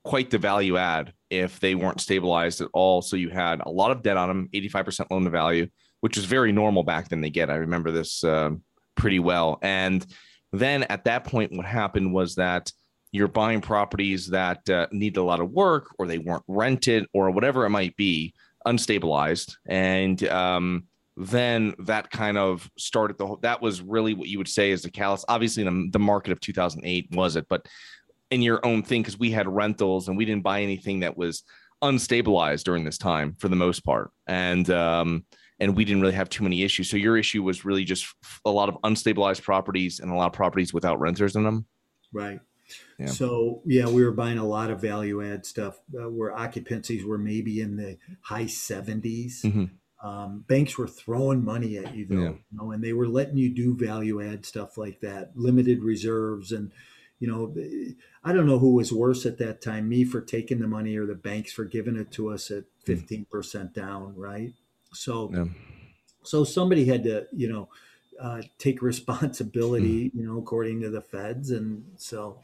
quite 0.04 0.32
the 0.32 0.38
value 0.38 0.78
add 0.78 1.14
if 1.30 1.60
they 1.60 1.76
weren't 1.76 2.02
stabilized 2.02 2.60
at 2.60 2.70
all. 2.74 3.02
So 3.02 3.16
you 3.16 3.30
had 3.30 3.62
a 3.66 3.70
lot 3.70 3.92
of 3.92 4.02
debt 4.02 4.18
on 4.18 4.28
them, 4.28 4.50
85% 4.54 5.12
loan 5.12 5.24
to 5.24 5.30
value 5.30 5.68
which 6.02 6.18
was 6.18 6.26
very 6.26 6.52
normal 6.52 6.84
back 6.84 7.10
then. 7.10 7.22
They 7.22 7.30
get. 7.30 7.50
I 7.50 7.56
remember 7.56 7.92
this 7.92 8.24
um, 8.24 8.64
pretty 8.96 9.20
well. 9.20 9.60
And 9.62 10.06
then 10.52 10.84
at 10.84 11.06
that 11.06 11.24
point, 11.24 11.56
what 11.56 11.66
happened 11.66 12.14
was 12.14 12.36
that 12.36 12.72
you're 13.12 13.28
buying 13.28 13.62
properties 13.62 14.28
that 14.28 14.70
uh, 14.70 14.88
need 14.92 15.18
a 15.18 15.24
lot 15.24 15.40
of 15.40 15.52
work, 15.52 15.88
or 15.98 16.08
they 16.08 16.18
weren't 16.18 16.44
rented, 16.48 17.06
or 17.14 17.32
whatever 17.32 17.66
it 17.66 17.70
might 17.70 17.96
be, 17.96 18.34
unstabilized, 18.66 19.56
and 19.66 20.28
um, 20.28 20.84
then 21.16 21.74
that 21.80 22.12
kind 22.12 22.38
of 22.38 22.70
started 22.78 23.18
the 23.18 23.26
whole. 23.26 23.38
That 23.38 23.62
was 23.62 23.82
really 23.82 24.14
what 24.14 24.28
you 24.28 24.38
would 24.38 24.48
say 24.48 24.72
is 24.72 24.84
the 24.84 24.92
callus. 24.92 25.26
Obviously, 25.28 25.64
the, 25.64 25.90
the 25.92 26.00
market 26.00 26.32
of 26.32 26.40
2008 26.42 27.08
was 27.12 27.36
it, 27.36 27.46
but 27.50 27.68
in 28.30 28.42
your 28.42 28.64
own 28.66 28.84
thing 28.84 29.02
because 29.02 29.18
we 29.18 29.32
had 29.32 29.48
rentals 29.48 30.10
and 30.10 30.18
we 30.18 30.26
didn't 30.26 30.44
buy 30.44 30.62
anything 30.62 31.00
that 31.00 31.18
was 31.18 31.44
unstabilized 31.82 32.64
during 32.64 32.84
this 32.84 32.98
time 32.98 33.36
for 33.40 33.48
the 33.48 33.56
most 33.56 33.86
part, 33.86 34.12
and 34.28 34.70
um, 34.70 35.26
and 35.60 35.76
we 35.76 35.86
didn't 35.86 36.02
really 36.02 36.14
have 36.14 36.30
too 36.30 36.44
many 36.44 36.64
issues. 36.64 36.90
So 36.90 36.98
your 36.98 37.18
issue 37.18 37.44
was 37.44 37.66
really 37.66 37.84
just 37.84 38.14
a 38.46 38.52
lot 38.52 38.70
of 38.70 38.76
unstabilized 38.84 39.44
properties 39.44 40.00
and 40.00 40.12
a 40.12 40.16
lot 40.16 40.28
of 40.28 40.34
properties 40.34 40.74
without 40.74 41.00
renters 41.00 41.36
in 41.36 41.44
them. 41.44 41.66
Right. 42.14 42.40
Yeah. 43.00 43.08
So 43.08 43.62
yeah, 43.66 43.88
we 43.88 44.04
were 44.04 44.12
buying 44.12 44.38
a 44.38 44.46
lot 44.46 44.70
of 44.70 44.82
value 44.82 45.24
add 45.24 45.46
stuff 45.46 45.80
uh, 45.96 46.10
where 46.10 46.36
occupancies 46.36 47.06
were 47.06 47.18
maybe 47.18 47.62
in 47.62 47.78
the 47.78 47.98
high 48.22 48.46
70s. 48.46 49.42
Mm-hmm. 49.44 49.66
Um, 50.08 50.46
banks 50.48 50.78
were 50.78 50.88
throwing 50.88 51.44
money 51.44 51.78
at 51.78 51.96
you 51.96 52.06
though, 52.06 52.16
yeah. 52.16 52.30
you 52.30 52.44
know, 52.52 52.72
and 52.72 52.84
they 52.84 52.94
were 52.94 53.08
letting 53.08 53.38
you 53.38 53.54
do 53.54 53.76
value 53.76 54.22
add 54.22 54.46
stuff 54.46 54.78
like 54.78 55.00
that, 55.02 55.32
limited 55.36 55.84
reserves, 55.84 56.52
and 56.52 56.72
you 57.20 57.28
know, 57.28 57.56
I 58.24 58.32
don't 58.32 58.46
know 58.46 58.60
who 58.60 58.76
was 58.76 58.94
worse 58.94 59.26
at 59.26 59.40
that 59.40 59.60
time, 59.60 59.90
me 59.90 60.04
for 60.06 60.22
taking 60.22 60.60
the 60.60 60.68
money 60.68 60.96
or 60.98 61.08
the 61.08 61.16
banks 61.16 61.52
for 61.52 61.66
giving 61.66 61.98
it 61.98 62.12
to 62.12 62.30
us 62.30 62.52
at 62.52 62.66
hmm. 62.86 62.94
fifteen 62.94 63.26
percent 63.26 63.74
down, 63.74 64.14
right? 64.16 64.54
So, 64.98 65.32
yeah. 65.34 65.46
so 66.24 66.44
somebody 66.44 66.86
had 66.86 67.04
to, 67.04 67.28
you 67.32 67.50
know, 67.50 67.70
uh, 68.20 68.42
take 68.58 68.82
responsibility, 68.94 70.10
hmm. 70.10 70.20
you 70.20 70.26
know, 70.26 70.38
according 70.38 70.82
to 70.82 70.90
the 70.90 71.02
feds, 71.02 71.52
and 71.52 71.84
so 71.98 72.40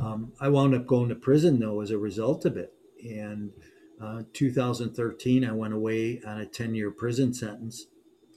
um, 0.00 0.32
I 0.40 0.48
wound 0.48 0.74
up 0.74 0.86
going 0.86 1.08
to 1.10 1.14
prison 1.14 1.60
though 1.60 1.80
as 1.80 1.90
a 1.90 1.98
result 1.98 2.44
of 2.44 2.56
it, 2.56 2.72
and 3.04 3.52
uh, 4.00 4.22
2013, 4.32 5.44
I 5.44 5.52
went 5.52 5.74
away 5.74 6.20
on 6.26 6.40
a 6.40 6.46
10 6.46 6.74
year 6.74 6.90
prison 6.90 7.32
sentence 7.32 7.86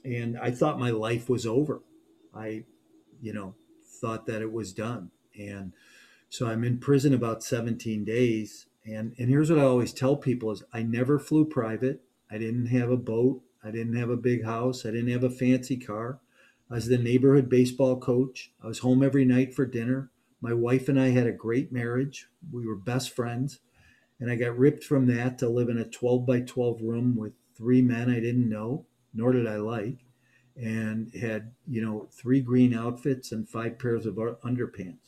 and 0.04 0.38
I 0.38 0.50
thought 0.50 0.78
my 0.78 0.90
life 0.90 1.28
was 1.28 1.46
over. 1.46 1.82
I, 2.34 2.64
you 3.20 3.32
know, 3.32 3.54
thought 4.00 4.26
that 4.26 4.42
it 4.42 4.52
was 4.52 4.72
done. 4.72 5.10
And 5.38 5.72
so 6.28 6.46
I'm 6.46 6.64
in 6.64 6.78
prison 6.78 7.12
about 7.12 7.42
17 7.42 8.04
days. 8.04 8.66
And, 8.86 9.14
and 9.18 9.28
here's 9.28 9.50
what 9.50 9.58
I 9.58 9.64
always 9.64 9.92
tell 9.92 10.16
people 10.16 10.50
is 10.50 10.62
I 10.72 10.82
never 10.82 11.18
flew 11.18 11.44
private. 11.44 12.02
I 12.30 12.38
didn't 12.38 12.66
have 12.66 12.90
a 12.90 12.96
boat. 12.96 13.42
I 13.62 13.70
didn't 13.70 13.96
have 13.96 14.10
a 14.10 14.16
big 14.16 14.44
house. 14.44 14.86
I 14.86 14.90
didn't 14.90 15.10
have 15.10 15.24
a 15.24 15.30
fancy 15.30 15.76
car. 15.76 16.20
I 16.70 16.74
was 16.74 16.86
the 16.86 16.98
neighborhood 16.98 17.48
baseball 17.48 17.98
coach. 17.98 18.52
I 18.62 18.66
was 18.66 18.80
home 18.80 19.02
every 19.02 19.24
night 19.24 19.54
for 19.54 19.66
dinner. 19.66 20.10
My 20.40 20.52
wife 20.52 20.88
and 20.88 21.00
I 21.00 21.08
had 21.08 21.26
a 21.26 21.32
great 21.32 21.72
marriage. 21.72 22.28
We 22.52 22.66
were 22.66 22.76
best 22.76 23.10
friends. 23.10 23.60
And 24.20 24.30
I 24.30 24.36
got 24.36 24.56
ripped 24.58 24.84
from 24.84 25.06
that 25.06 25.38
to 25.38 25.48
live 25.48 25.68
in 25.68 25.78
a 25.78 25.84
12 25.84 26.26
by 26.26 26.40
12 26.40 26.82
room 26.82 27.16
with 27.16 27.32
three 27.56 27.82
men 27.82 28.10
I 28.10 28.20
didn't 28.20 28.48
know, 28.48 28.86
nor 29.14 29.32
did 29.32 29.46
I 29.46 29.56
like, 29.56 29.98
and 30.56 31.12
had, 31.14 31.52
you 31.66 31.84
know, 31.84 32.08
three 32.12 32.40
green 32.40 32.74
outfits 32.74 33.32
and 33.32 33.48
five 33.48 33.78
pairs 33.78 34.06
of 34.06 34.14
underpants. 34.14 34.98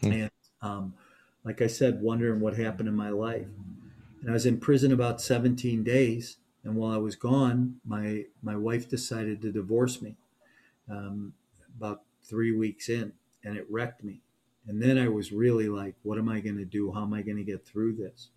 Hmm. 0.00 0.12
And 0.12 0.30
um, 0.60 0.94
like 1.44 1.62
I 1.62 1.66
said, 1.66 2.02
wondering 2.02 2.40
what 2.40 2.56
happened 2.56 2.88
in 2.88 2.96
my 2.96 3.10
life. 3.10 3.46
And 4.20 4.30
I 4.30 4.32
was 4.32 4.46
in 4.46 4.58
prison 4.58 4.92
about 4.92 5.20
17 5.20 5.84
days. 5.84 6.38
And 6.64 6.74
while 6.76 6.92
I 6.92 6.96
was 6.96 7.14
gone, 7.14 7.76
my, 7.84 8.24
my 8.42 8.56
wife 8.56 8.88
decided 8.88 9.42
to 9.42 9.52
divorce 9.52 10.00
me 10.00 10.16
um, 10.90 11.34
about 11.76 12.02
three 12.22 12.52
weeks 12.52 12.88
in, 12.88 13.12
and 13.44 13.56
it 13.56 13.66
wrecked 13.68 14.02
me. 14.02 14.22
And 14.66 14.82
then 14.82 14.96
I 14.96 15.08
was 15.08 15.30
really 15.30 15.68
like, 15.68 15.94
what 16.02 16.18
am 16.18 16.28
I 16.28 16.40
going 16.40 16.56
to 16.56 16.64
do? 16.64 16.92
How 16.92 17.02
am 17.02 17.12
I 17.12 17.20
going 17.20 17.36
to 17.36 17.44
get 17.44 17.66
through 17.66 17.96
this? 17.96 18.30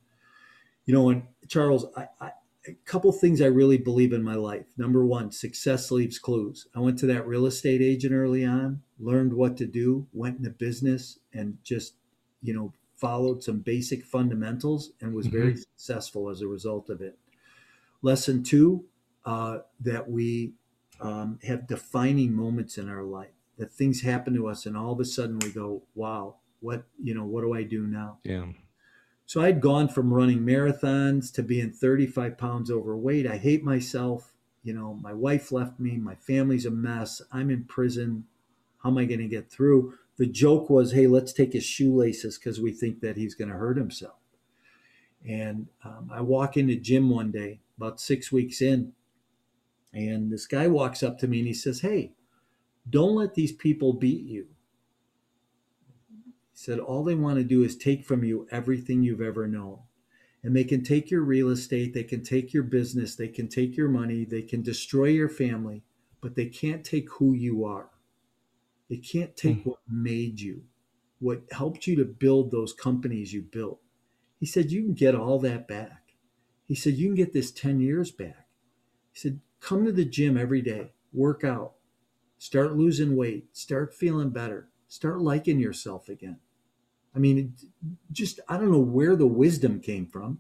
You 0.86 0.94
know, 0.94 1.10
and 1.10 1.24
Charles, 1.48 1.86
I, 1.96 2.08
I, 2.20 2.32
a 2.68 2.74
couple 2.84 3.12
things 3.14 3.42
I 3.42 3.46
really 3.46 3.78
believe 3.78 4.12
in 4.12 4.24
my 4.24 4.36
life. 4.36 4.66
Number 4.78 5.06
one, 5.06 5.32
success 5.32 5.90
leaves 5.90 6.20
clues. 6.20 6.68
I 6.76 6.80
went 6.80 7.00
to 7.00 7.06
that 7.06 7.26
real 7.26 7.46
estate 7.46 7.82
agent 7.82 8.14
early 8.14 8.44
on, 8.44 8.82
learned 9.00 9.34
what 9.34 9.56
to 9.58 9.66
do, 9.66 10.08
went 10.12 10.40
into 10.40 10.50
business, 10.50 11.20
and 11.34 11.60
just, 11.64 11.94
you 12.42 12.54
know, 12.54 12.74
followed 12.98 13.42
some 13.44 13.60
basic 13.60 14.04
fundamentals 14.04 14.92
and 15.00 15.14
was 15.14 15.28
very 15.28 15.52
mm-hmm. 15.54 15.62
successful 15.78 16.30
as 16.30 16.42
a 16.42 16.48
result 16.48 16.90
of 16.90 17.00
it. 17.00 17.18
Lesson 18.02 18.44
two, 18.44 18.86
uh, 19.26 19.60
that 19.80 20.10
we 20.10 20.54
um, 21.00 21.40
have 21.44 21.68
defining 21.68 22.34
moments 22.34 22.78
in 22.78 22.90
our 22.90 23.04
life 23.04 23.30
that 23.58 23.72
things 23.72 24.02
happen 24.02 24.34
to 24.36 24.48
us 24.48 24.66
and 24.66 24.78
all 24.78 24.92
of 24.92 25.00
a 25.00 25.06
sudden 25.06 25.40
we 25.40 25.52
go 25.52 25.82
wow 25.96 26.36
what 26.60 26.84
you 27.02 27.14
know 27.14 27.24
what 27.24 27.42
do 27.42 27.54
i 27.54 27.64
do 27.64 27.86
now? 27.86 28.18
Yeah. 28.24 28.46
So 29.26 29.42
i'd 29.42 29.62
gone 29.62 29.90
from 29.90 30.14
running 30.14 30.40
marathons 30.40 31.32
to 31.34 31.44
being 31.44 31.72
35 31.72 32.38
pounds 32.38 32.72
overweight. 32.72 33.28
I 33.28 33.38
hate 33.38 33.64
myself. 33.64 34.34
You 34.64 34.74
know 34.74 34.98
my 35.02 35.14
wife 35.14 35.52
left 35.52 35.80
me. 35.80 35.98
My 35.98 36.16
family's 36.16 36.66
a 36.66 36.72
mess. 36.72 37.22
I'm 37.32 37.50
in 37.50 37.66
prison. 37.66 38.26
How 38.84 38.90
am 38.90 38.98
i 38.98 39.06
going 39.06 39.20
to 39.20 39.28
get 39.28 39.52
through? 39.52 39.96
The 40.18 40.26
joke 40.26 40.70
was 40.70 40.94
hey 40.94 41.08
let's 41.08 41.34
take 41.34 41.54
his 41.54 41.66
shoelaces 41.66 42.38
because 42.38 42.60
we 42.60 42.72
think 42.72 43.02
that 43.02 43.18
he's 43.18 43.36
going 43.36 43.50
to 43.50 43.58
hurt 43.58 43.78
himself. 43.78 44.16
And 45.28 45.68
um, 45.84 46.10
i 46.12 46.22
walk 46.22 46.58
into 46.58 46.76
gym 46.76 47.10
one 47.10 47.32
day 47.32 47.60
about 47.78 48.00
six 48.00 48.32
weeks 48.32 48.62
in 48.62 48.94
and 49.94 50.32
this 50.32 50.46
guy 50.46 50.68
walks 50.68 51.02
up 51.02 51.18
to 51.18 51.28
me 51.28 51.40
and 51.40 51.48
he 51.48 51.54
says 51.54 51.82
hey 51.82 52.14
don't 52.90 53.16
let 53.16 53.34
these 53.34 53.52
people 53.52 53.94
beat 53.94 54.26
you. 54.26 54.48
He 56.16 56.24
said, 56.54 56.80
All 56.80 57.04
they 57.04 57.16
want 57.16 57.38
to 57.38 57.44
do 57.44 57.64
is 57.64 57.76
take 57.76 58.06
from 58.06 58.24
you 58.24 58.48
everything 58.52 59.04
you've 59.04 59.22
ever 59.22 59.48
known. 59.48 59.80
And 60.44 60.56
they 60.56 60.64
can 60.64 60.84
take 60.84 61.12
your 61.12 61.24
real 61.24 61.50
estate, 61.50 61.94
they 61.94 62.04
can 62.04 62.24
take 62.24 62.54
your 62.54 62.64
business, 62.64 63.16
they 63.16 63.28
can 63.28 63.50
take 63.50 63.76
your 63.76 63.90
money, 63.90 64.24
they 64.24 64.44
can 64.44 64.62
destroy 64.62 65.08
your 65.08 65.28
family, 65.28 65.84
but 66.22 66.36
they 66.36 66.46
can't 66.46 66.86
take 66.86 67.10
who 67.14 67.34
you 67.34 67.66
are. 67.66 67.90
They 68.90 68.98
can't 68.98 69.36
take 69.36 69.64
mm. 69.64 69.66
what 69.66 69.80
made 69.90 70.40
you, 70.40 70.64
what 71.20 71.42
helped 71.52 71.88
you 71.88 71.98
to 71.98 72.06
build 72.06 72.52
those 72.52 72.72
companies 72.72 73.34
you 73.34 73.42
built. 73.42 73.82
He 74.40 74.46
said, 74.46 74.72
You 74.72 74.84
can 74.84 74.94
get 74.94 75.16
all 75.16 75.40
that 75.40 75.68
back. 75.68 76.07
He 76.68 76.76
said, 76.76 76.96
You 76.96 77.08
can 77.08 77.16
get 77.16 77.34
this 77.34 77.52
10 77.52 77.80
years 77.80 78.12
back. 78.12 78.48
He 79.14 79.20
said, 79.20 79.40
Come 79.60 79.86
to 79.86 79.92
the 79.92 80.06
gym 80.06 80.38
every 80.38 80.62
day, 80.62 80.92
work 81.14 81.44
out, 81.44 81.74
Start 82.38 82.76
losing 82.76 83.16
weight. 83.16 83.56
Start 83.56 83.94
feeling 83.94 84.30
better. 84.30 84.70
Start 84.88 85.22
liking 85.22 85.60
yourself 85.60 86.08
again. 86.08 86.38
I 87.16 87.20
mean, 87.20 87.56
just 88.12 88.40
I 88.48 88.58
don't 88.58 88.72
know 88.72 88.78
where 88.78 89.16
the 89.16 89.28
wisdom 89.28 89.80
came 89.80 90.06
from, 90.06 90.40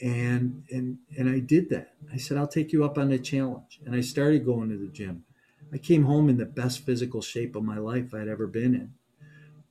and 0.00 0.64
and 0.70 0.98
and 1.16 1.30
I 1.30 1.38
did 1.38 1.70
that. 1.70 1.94
I 2.12 2.16
said 2.16 2.36
I'll 2.36 2.48
take 2.48 2.72
you 2.72 2.84
up 2.84 2.98
on 2.98 3.10
the 3.10 3.18
challenge, 3.18 3.80
and 3.86 3.94
I 3.94 4.00
started 4.00 4.44
going 4.44 4.68
to 4.70 4.76
the 4.76 4.88
gym. 4.88 5.24
I 5.72 5.78
came 5.78 6.04
home 6.04 6.28
in 6.28 6.38
the 6.38 6.44
best 6.44 6.84
physical 6.84 7.22
shape 7.22 7.54
of 7.54 7.62
my 7.62 7.78
life 7.78 8.12
I'd 8.12 8.28
ever 8.28 8.46
been 8.46 8.74
in. 8.74 8.94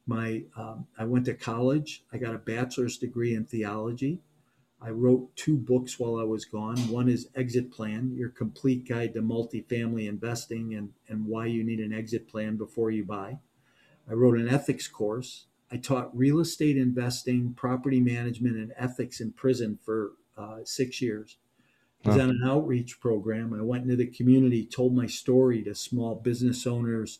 My 0.07 0.43
um, 0.55 0.87
I 0.97 1.03
went 1.03 1.25
to 1.25 1.33
college. 1.33 2.03
I 2.13 2.17
got 2.17 2.35
a 2.35 2.39
bachelor's 2.39 2.97
degree 2.97 3.35
in 3.35 3.45
theology. 3.45 4.21
I 4.81 4.89
wrote 4.89 5.35
two 5.35 5.57
books 5.57 5.99
while 5.99 6.17
I 6.17 6.23
was 6.23 6.45
gone. 6.45 6.77
One 6.89 7.09
is 7.09 7.29
Exit 7.35 7.71
Plan, 7.71 8.13
your 8.15 8.29
complete 8.29 8.87
guide 8.87 9.13
to 9.13 9.21
multifamily 9.21 10.07
investing 10.07 10.75
and, 10.75 10.91
and 11.07 11.25
why 11.25 11.47
you 11.47 11.63
need 11.63 11.79
an 11.79 11.93
exit 11.93 12.27
plan 12.27 12.57
before 12.57 12.91
you 12.91 13.03
buy. 13.03 13.39
I 14.09 14.13
wrote 14.13 14.37
an 14.37 14.49
ethics 14.49 14.87
course. 14.87 15.45
I 15.71 15.77
taught 15.77 16.15
real 16.15 16.39
estate 16.39 16.77
investing, 16.77 17.53
property 17.53 17.99
management, 17.99 18.57
and 18.57 18.73
ethics 18.77 19.19
in 19.19 19.31
prison 19.31 19.79
for 19.83 20.11
uh, 20.37 20.57
six 20.63 21.01
years. 21.01 21.37
I 22.03 22.09
was 22.09 22.17
on 22.19 22.29
an 22.29 22.41
outreach 22.45 22.99
program. 22.99 23.51
I 23.51 23.63
went 23.63 23.85
into 23.85 23.95
the 23.95 24.05
community, 24.05 24.63
told 24.63 24.95
my 24.95 25.07
story 25.07 25.63
to 25.63 25.73
small 25.73 26.13
business 26.13 26.67
owners, 26.67 27.19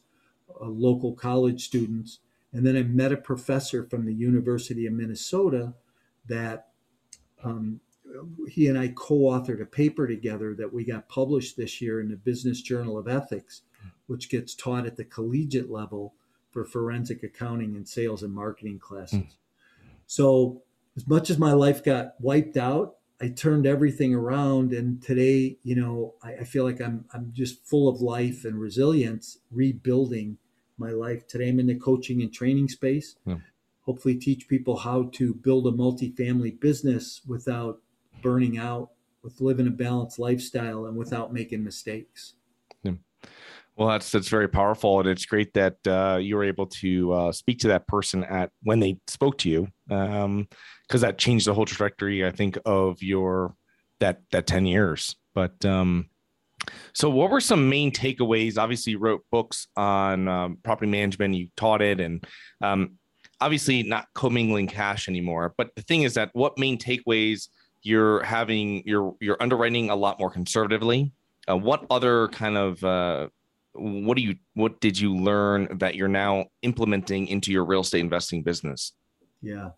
uh, 0.61 0.65
local 0.65 1.13
college 1.13 1.65
students. 1.65 2.19
And 2.53 2.65
then 2.65 2.77
I 2.77 2.83
met 2.83 3.11
a 3.11 3.17
professor 3.17 3.83
from 3.83 4.05
the 4.05 4.13
University 4.13 4.85
of 4.85 4.93
Minnesota 4.93 5.73
that 6.27 6.67
um, 7.43 7.79
he 8.49 8.67
and 8.67 8.77
I 8.77 8.89
co-authored 8.89 9.61
a 9.61 9.65
paper 9.65 10.07
together 10.07 10.53
that 10.55 10.71
we 10.71 10.83
got 10.85 11.09
published 11.09 11.57
this 11.57 11.81
year 11.81 11.99
in 11.99 12.09
the 12.09 12.15
Business 12.15 12.61
Journal 12.61 12.97
of 12.97 13.07
Ethics, 13.07 13.61
which 14.07 14.29
gets 14.29 14.53
taught 14.53 14.85
at 14.85 14.95
the 14.95 15.03
collegiate 15.03 15.69
level 15.69 16.13
for 16.51 16.63
forensic 16.63 17.23
accounting 17.23 17.75
and 17.75 17.87
sales 17.87 18.23
and 18.23 18.33
marketing 18.33 18.79
classes. 18.79 19.19
Mm. 19.19 19.29
So, 20.07 20.61
as 20.95 21.07
much 21.07 21.29
as 21.29 21.37
my 21.37 21.51
life 21.51 21.83
got 21.83 22.13
wiped 22.21 22.55
out, 22.55 22.95
I 23.19 23.29
turned 23.29 23.65
everything 23.65 24.13
around, 24.13 24.71
and 24.71 25.01
today, 25.01 25.57
you 25.63 25.75
know, 25.75 26.13
I, 26.23 26.35
I 26.35 26.43
feel 26.43 26.63
like 26.63 26.79
I'm 26.79 27.05
I'm 27.13 27.31
just 27.33 27.65
full 27.65 27.89
of 27.89 28.01
life 28.01 28.45
and 28.45 28.59
resilience, 28.59 29.39
rebuilding 29.51 30.37
my 30.77 30.91
life. 30.91 31.27
Today, 31.27 31.49
I'm 31.49 31.59
in 31.59 31.67
the 31.67 31.75
coaching 31.75 32.21
and 32.21 32.31
training 32.31 32.69
space. 32.69 33.15
Mm 33.27 33.41
hopefully 33.85 34.15
teach 34.15 34.47
people 34.47 34.75
how 34.75 35.09
to 35.13 35.33
build 35.33 35.67
a 35.67 35.71
multifamily 35.71 36.59
business 36.59 37.21
without 37.27 37.79
burning 38.21 38.57
out, 38.57 38.89
with 39.21 39.39
living 39.41 39.67
a 39.67 39.71
balanced 39.71 40.19
lifestyle 40.19 40.85
and 40.85 40.97
without 40.97 41.33
making 41.33 41.63
mistakes. 41.63 42.33
Yeah. 42.83 42.93
Well, 43.75 43.89
that's 43.89 44.11
that's 44.11 44.29
very 44.29 44.47
powerful, 44.47 45.01
and 45.01 45.09
it's 45.09 45.25
great 45.25 45.53
that 45.53 45.75
uh, 45.85 46.17
you 46.21 46.37
were 46.37 46.45
able 46.45 46.67
to 46.67 47.11
uh, 47.11 47.31
speak 47.31 47.59
to 47.59 47.67
that 47.69 47.87
person 47.87 48.23
at 48.23 48.51
when 48.63 48.79
they 48.79 48.97
spoke 49.07 49.37
to 49.39 49.49
you, 49.49 49.67
because 49.87 50.23
um, 50.23 50.47
that 50.89 51.17
changed 51.17 51.45
the 51.45 51.53
whole 51.53 51.65
trajectory. 51.65 52.25
I 52.25 52.31
think 52.31 52.57
of 52.65 53.03
your 53.03 53.55
that 53.99 54.21
that 54.31 54.47
ten 54.47 54.65
years. 54.65 55.15
But 55.33 55.65
um, 55.65 56.09
so, 56.93 57.09
what 57.09 57.29
were 57.29 57.41
some 57.41 57.69
main 57.69 57.91
takeaways? 57.91 58.57
Obviously, 58.57 58.91
you 58.91 58.99
wrote 58.99 59.25
books 59.29 59.67
on 59.75 60.27
um, 60.29 60.57
property 60.63 60.89
management. 60.89 61.35
You 61.35 61.49
taught 61.57 61.81
it, 61.81 61.99
and 61.99 62.25
um, 62.61 62.97
obviously 63.41 63.83
not 63.83 64.07
commingling 64.13 64.67
cash 64.67 65.07
anymore. 65.07 65.53
But 65.57 65.75
the 65.75 65.81
thing 65.81 66.03
is 66.03 66.13
that 66.15 66.29
what 66.33 66.57
main 66.57 66.77
takeaways 66.77 67.49
you're 67.81 68.23
having, 68.23 68.83
you're 68.85 69.15
you're 69.19 69.37
underwriting 69.39 69.89
a 69.89 69.95
lot 69.95 70.19
more 70.19 70.29
conservatively. 70.29 71.11
Uh, 71.47 71.57
what 71.57 71.85
other 71.89 72.27
kind 72.29 72.57
of 72.57 72.83
uh, 72.83 73.27
what 73.73 74.17
do 74.17 74.23
you 74.23 74.35
what 74.53 74.79
did 74.79 74.99
you 74.99 75.15
learn 75.15 75.77
that 75.77 75.95
you're 75.95 76.07
now 76.07 76.45
implementing 76.61 77.27
into 77.27 77.51
your 77.51 77.65
real 77.65 77.81
estate 77.81 77.99
investing 77.99 78.41
business? 78.41 78.93
Yeah, 79.41 79.69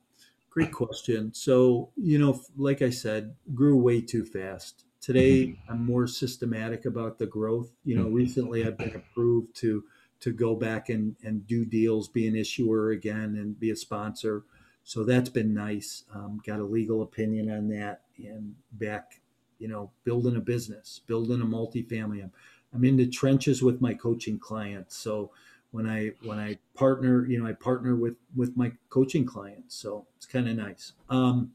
great 0.49 0.71
question. 0.71 1.33
So 1.33 1.89
you 1.97 2.19
know, 2.19 2.41
like 2.55 2.81
I 2.81 2.89
said, 2.89 3.35
grew 3.53 3.77
way 3.77 4.01
too 4.01 4.23
fast 4.23 4.85
Today, 5.07 5.47
mm-hmm. 5.47 5.71
I'm 5.71 5.85
more 5.85 6.05
systematic 6.05 6.83
about 6.83 7.17
the 7.17 7.27
growth. 7.27 7.71
You 7.85 7.95
know, 7.95 8.05
mm-hmm. 8.07 8.13
recently 8.13 8.65
I've 8.65 8.77
been 8.77 8.93
approved 8.93 9.55
to 9.61 9.83
to 10.19 10.31
go 10.31 10.55
back 10.55 10.89
and, 10.89 11.15
and 11.23 11.45
do 11.47 11.65
deals, 11.65 12.07
be 12.07 12.27
an 12.27 12.35
issuer 12.35 12.91
again, 12.91 13.35
and 13.35 13.59
be 13.59 13.71
a 13.71 13.75
sponsor. 13.75 14.43
So 14.83 15.03
that's 15.03 15.29
been 15.29 15.53
nice. 15.53 16.03
Um, 16.13 16.41
got 16.45 16.59
a 16.59 16.63
legal 16.63 17.01
opinion 17.01 17.51
on 17.51 17.67
that, 17.69 18.01
and 18.17 18.55
back, 18.71 19.19
you 19.59 19.67
know, 19.67 19.91
building 20.03 20.35
a 20.35 20.41
business, 20.41 21.01
building 21.07 21.41
a 21.41 21.45
multifamily. 21.45 22.23
I'm, 22.23 22.31
I'm 22.73 22.83
in 22.85 22.97
the 22.97 23.07
trenches 23.07 23.61
with 23.61 23.81
my 23.81 23.93
coaching 23.93 24.39
clients. 24.39 24.95
So 24.95 25.31
when 25.71 25.87
I 25.87 26.13
when 26.23 26.39
I 26.39 26.57
partner, 26.73 27.25
you 27.25 27.39
know, 27.39 27.47
I 27.47 27.53
partner 27.53 27.95
with 27.95 28.15
with 28.35 28.55
my 28.55 28.71
coaching 28.89 29.25
clients. 29.25 29.75
So 29.75 30.07
it's 30.15 30.25
kind 30.25 30.47
of 30.47 30.55
nice. 30.55 30.93
Um, 31.09 31.51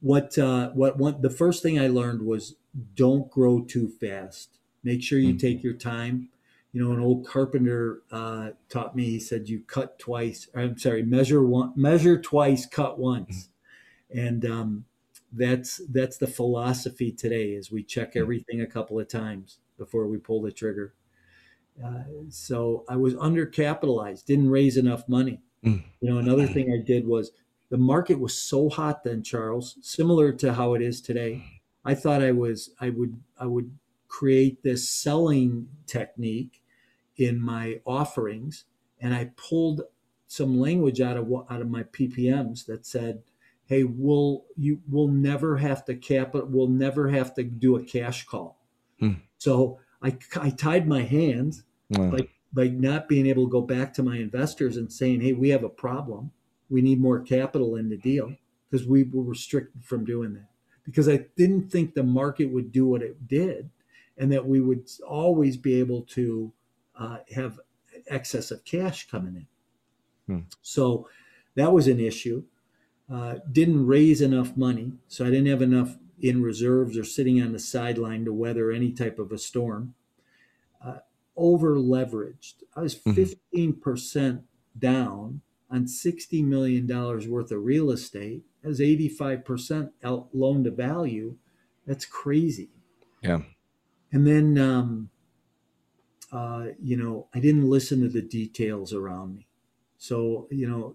what 0.00 0.36
uh, 0.36 0.70
what 0.70 0.98
one 0.98 1.22
the 1.22 1.30
first 1.30 1.62
thing 1.62 1.80
I 1.80 1.88
learned 1.88 2.22
was 2.22 2.56
don't 2.94 3.30
grow 3.30 3.62
too 3.62 3.88
fast. 3.88 4.58
Make 4.82 5.02
sure 5.02 5.18
you 5.18 5.30
mm-hmm. 5.30 5.38
take 5.38 5.62
your 5.62 5.72
time. 5.72 6.28
You 6.74 6.84
know, 6.84 6.92
an 6.92 6.98
old 6.98 7.24
carpenter 7.24 8.02
uh, 8.10 8.50
taught 8.68 8.96
me. 8.96 9.04
He 9.04 9.20
said, 9.20 9.48
"You 9.48 9.60
cut 9.60 9.96
twice." 10.00 10.48
I'm 10.56 10.76
sorry, 10.76 11.04
measure 11.04 11.42
one, 11.46 11.72
measure 11.76 12.20
twice, 12.20 12.66
cut 12.66 12.98
once, 12.98 13.48
mm-hmm. 14.12 14.18
and 14.18 14.44
um, 14.44 14.84
that's 15.32 15.80
that's 15.88 16.18
the 16.18 16.26
philosophy 16.26 17.12
today. 17.12 17.52
Is 17.52 17.70
we 17.70 17.84
check 17.84 18.10
mm-hmm. 18.10 18.22
everything 18.22 18.60
a 18.60 18.66
couple 18.66 18.98
of 18.98 19.06
times 19.06 19.58
before 19.78 20.08
we 20.08 20.18
pull 20.18 20.42
the 20.42 20.50
trigger. 20.50 20.94
Uh, 21.82 22.02
so 22.28 22.84
I 22.88 22.96
was 22.96 23.14
undercapitalized, 23.14 24.24
didn't 24.24 24.50
raise 24.50 24.76
enough 24.76 25.08
money. 25.08 25.40
Mm. 25.64 25.84
You 26.00 26.10
know, 26.10 26.18
another 26.18 26.48
thing 26.48 26.72
I 26.72 26.84
did 26.84 27.06
was 27.06 27.30
the 27.70 27.78
market 27.78 28.18
was 28.18 28.36
so 28.36 28.68
hot 28.68 29.04
then, 29.04 29.22
Charles, 29.22 29.76
similar 29.80 30.32
to 30.32 30.54
how 30.54 30.74
it 30.74 30.82
is 30.82 31.00
today. 31.00 31.44
I 31.84 31.94
thought 31.94 32.20
I 32.20 32.32
was 32.32 32.70
I 32.80 32.90
would 32.90 33.20
I 33.38 33.46
would 33.46 33.78
create 34.08 34.62
this 34.64 34.88
selling 34.88 35.68
technique 35.86 36.62
in 37.16 37.40
my 37.40 37.80
offerings, 37.84 38.64
and 39.00 39.14
I 39.14 39.30
pulled 39.36 39.82
some 40.26 40.58
language 40.58 41.00
out 41.00 41.16
of 41.16 41.30
out 41.50 41.60
of 41.60 41.70
my 41.70 41.84
PPMs 41.84 42.66
that 42.66 42.86
said, 42.86 43.22
"Hey, 43.66 43.84
we'll 43.84 44.44
you 44.56 44.80
will 44.90 45.08
never 45.08 45.58
have 45.58 45.84
to 45.86 45.94
cap 45.94 46.34
it. 46.34 46.48
We'll 46.48 46.68
never 46.68 47.08
have 47.08 47.34
to 47.34 47.44
do 47.44 47.76
a 47.76 47.84
cash 47.84 48.24
call." 48.24 48.58
Hmm. 48.98 49.14
So 49.38 49.78
I, 50.04 50.16
I 50.40 50.50
tied 50.50 50.86
my 50.86 51.02
hands 51.02 51.64
wow. 51.90 52.10
by, 52.10 52.28
by 52.52 52.68
not 52.68 53.08
being 53.08 53.26
able 53.26 53.46
to 53.46 53.50
go 53.50 53.62
back 53.62 53.94
to 53.94 54.02
my 54.02 54.18
investors 54.18 54.76
and 54.76 54.92
saying, 54.92 55.22
hey, 55.22 55.32
we 55.32 55.48
have 55.48 55.64
a 55.64 55.68
problem. 55.68 56.30
We 56.68 56.82
need 56.82 57.00
more 57.00 57.20
capital 57.20 57.76
in 57.76 57.88
the 57.88 57.96
deal 57.96 58.34
because 58.70 58.86
we 58.86 59.04
were 59.04 59.22
restricted 59.22 59.82
from 59.82 60.04
doing 60.04 60.34
that. 60.34 60.50
Because 60.84 61.08
I 61.08 61.26
didn't 61.36 61.70
think 61.70 61.94
the 61.94 62.02
market 62.02 62.46
would 62.46 62.70
do 62.70 62.86
what 62.86 63.02
it 63.02 63.26
did 63.26 63.70
and 64.18 64.30
that 64.30 64.46
we 64.46 64.60
would 64.60 64.88
always 65.08 65.56
be 65.56 65.80
able 65.80 66.02
to 66.02 66.52
uh, 66.98 67.18
have 67.34 67.60
excess 68.08 68.50
of 68.50 68.64
cash 68.64 69.08
coming 69.08 69.36
in. 69.36 69.46
Hmm. 70.34 70.42
So 70.62 71.08
that 71.54 71.72
was 71.72 71.86
an 71.86 72.00
issue. 72.00 72.44
Uh, 73.12 73.36
didn't 73.50 73.86
raise 73.86 74.20
enough 74.20 74.56
money. 74.56 74.92
So 75.08 75.26
I 75.26 75.30
didn't 75.30 75.48
have 75.48 75.62
enough 75.62 75.96
in 76.20 76.42
reserves 76.42 76.96
or 76.96 77.04
sitting 77.04 77.42
on 77.42 77.52
the 77.52 77.58
sideline 77.58 78.24
to 78.24 78.32
weather 78.32 78.70
any 78.70 78.92
type 78.92 79.18
of 79.18 79.32
a 79.32 79.38
storm. 79.38 79.94
Uh, 80.84 80.98
over 81.36 81.76
leveraged. 81.76 82.62
I 82.76 82.80
was 82.80 82.94
15% 82.94 83.42
mm-hmm. 83.82 84.36
down 84.78 85.40
on 85.70 85.84
$60 85.86 86.44
million 86.44 86.86
worth 86.86 87.50
of 87.50 87.64
real 87.64 87.90
estate 87.90 88.44
as 88.62 88.80
85% 88.80 89.90
loan 90.32 90.64
to 90.64 90.70
value. 90.70 91.36
That's 91.86 92.06
crazy. 92.06 92.70
Yeah. 93.22 93.40
And 94.12 94.26
then, 94.26 94.56
um, 94.58 95.10
uh, 96.34 96.66
you 96.82 96.96
know, 96.96 97.28
I 97.32 97.38
didn't 97.38 97.70
listen 97.70 98.00
to 98.02 98.08
the 98.08 98.22
details 98.22 98.92
around 98.92 99.36
me. 99.36 99.46
So, 99.98 100.48
you 100.50 100.68
know, 100.68 100.92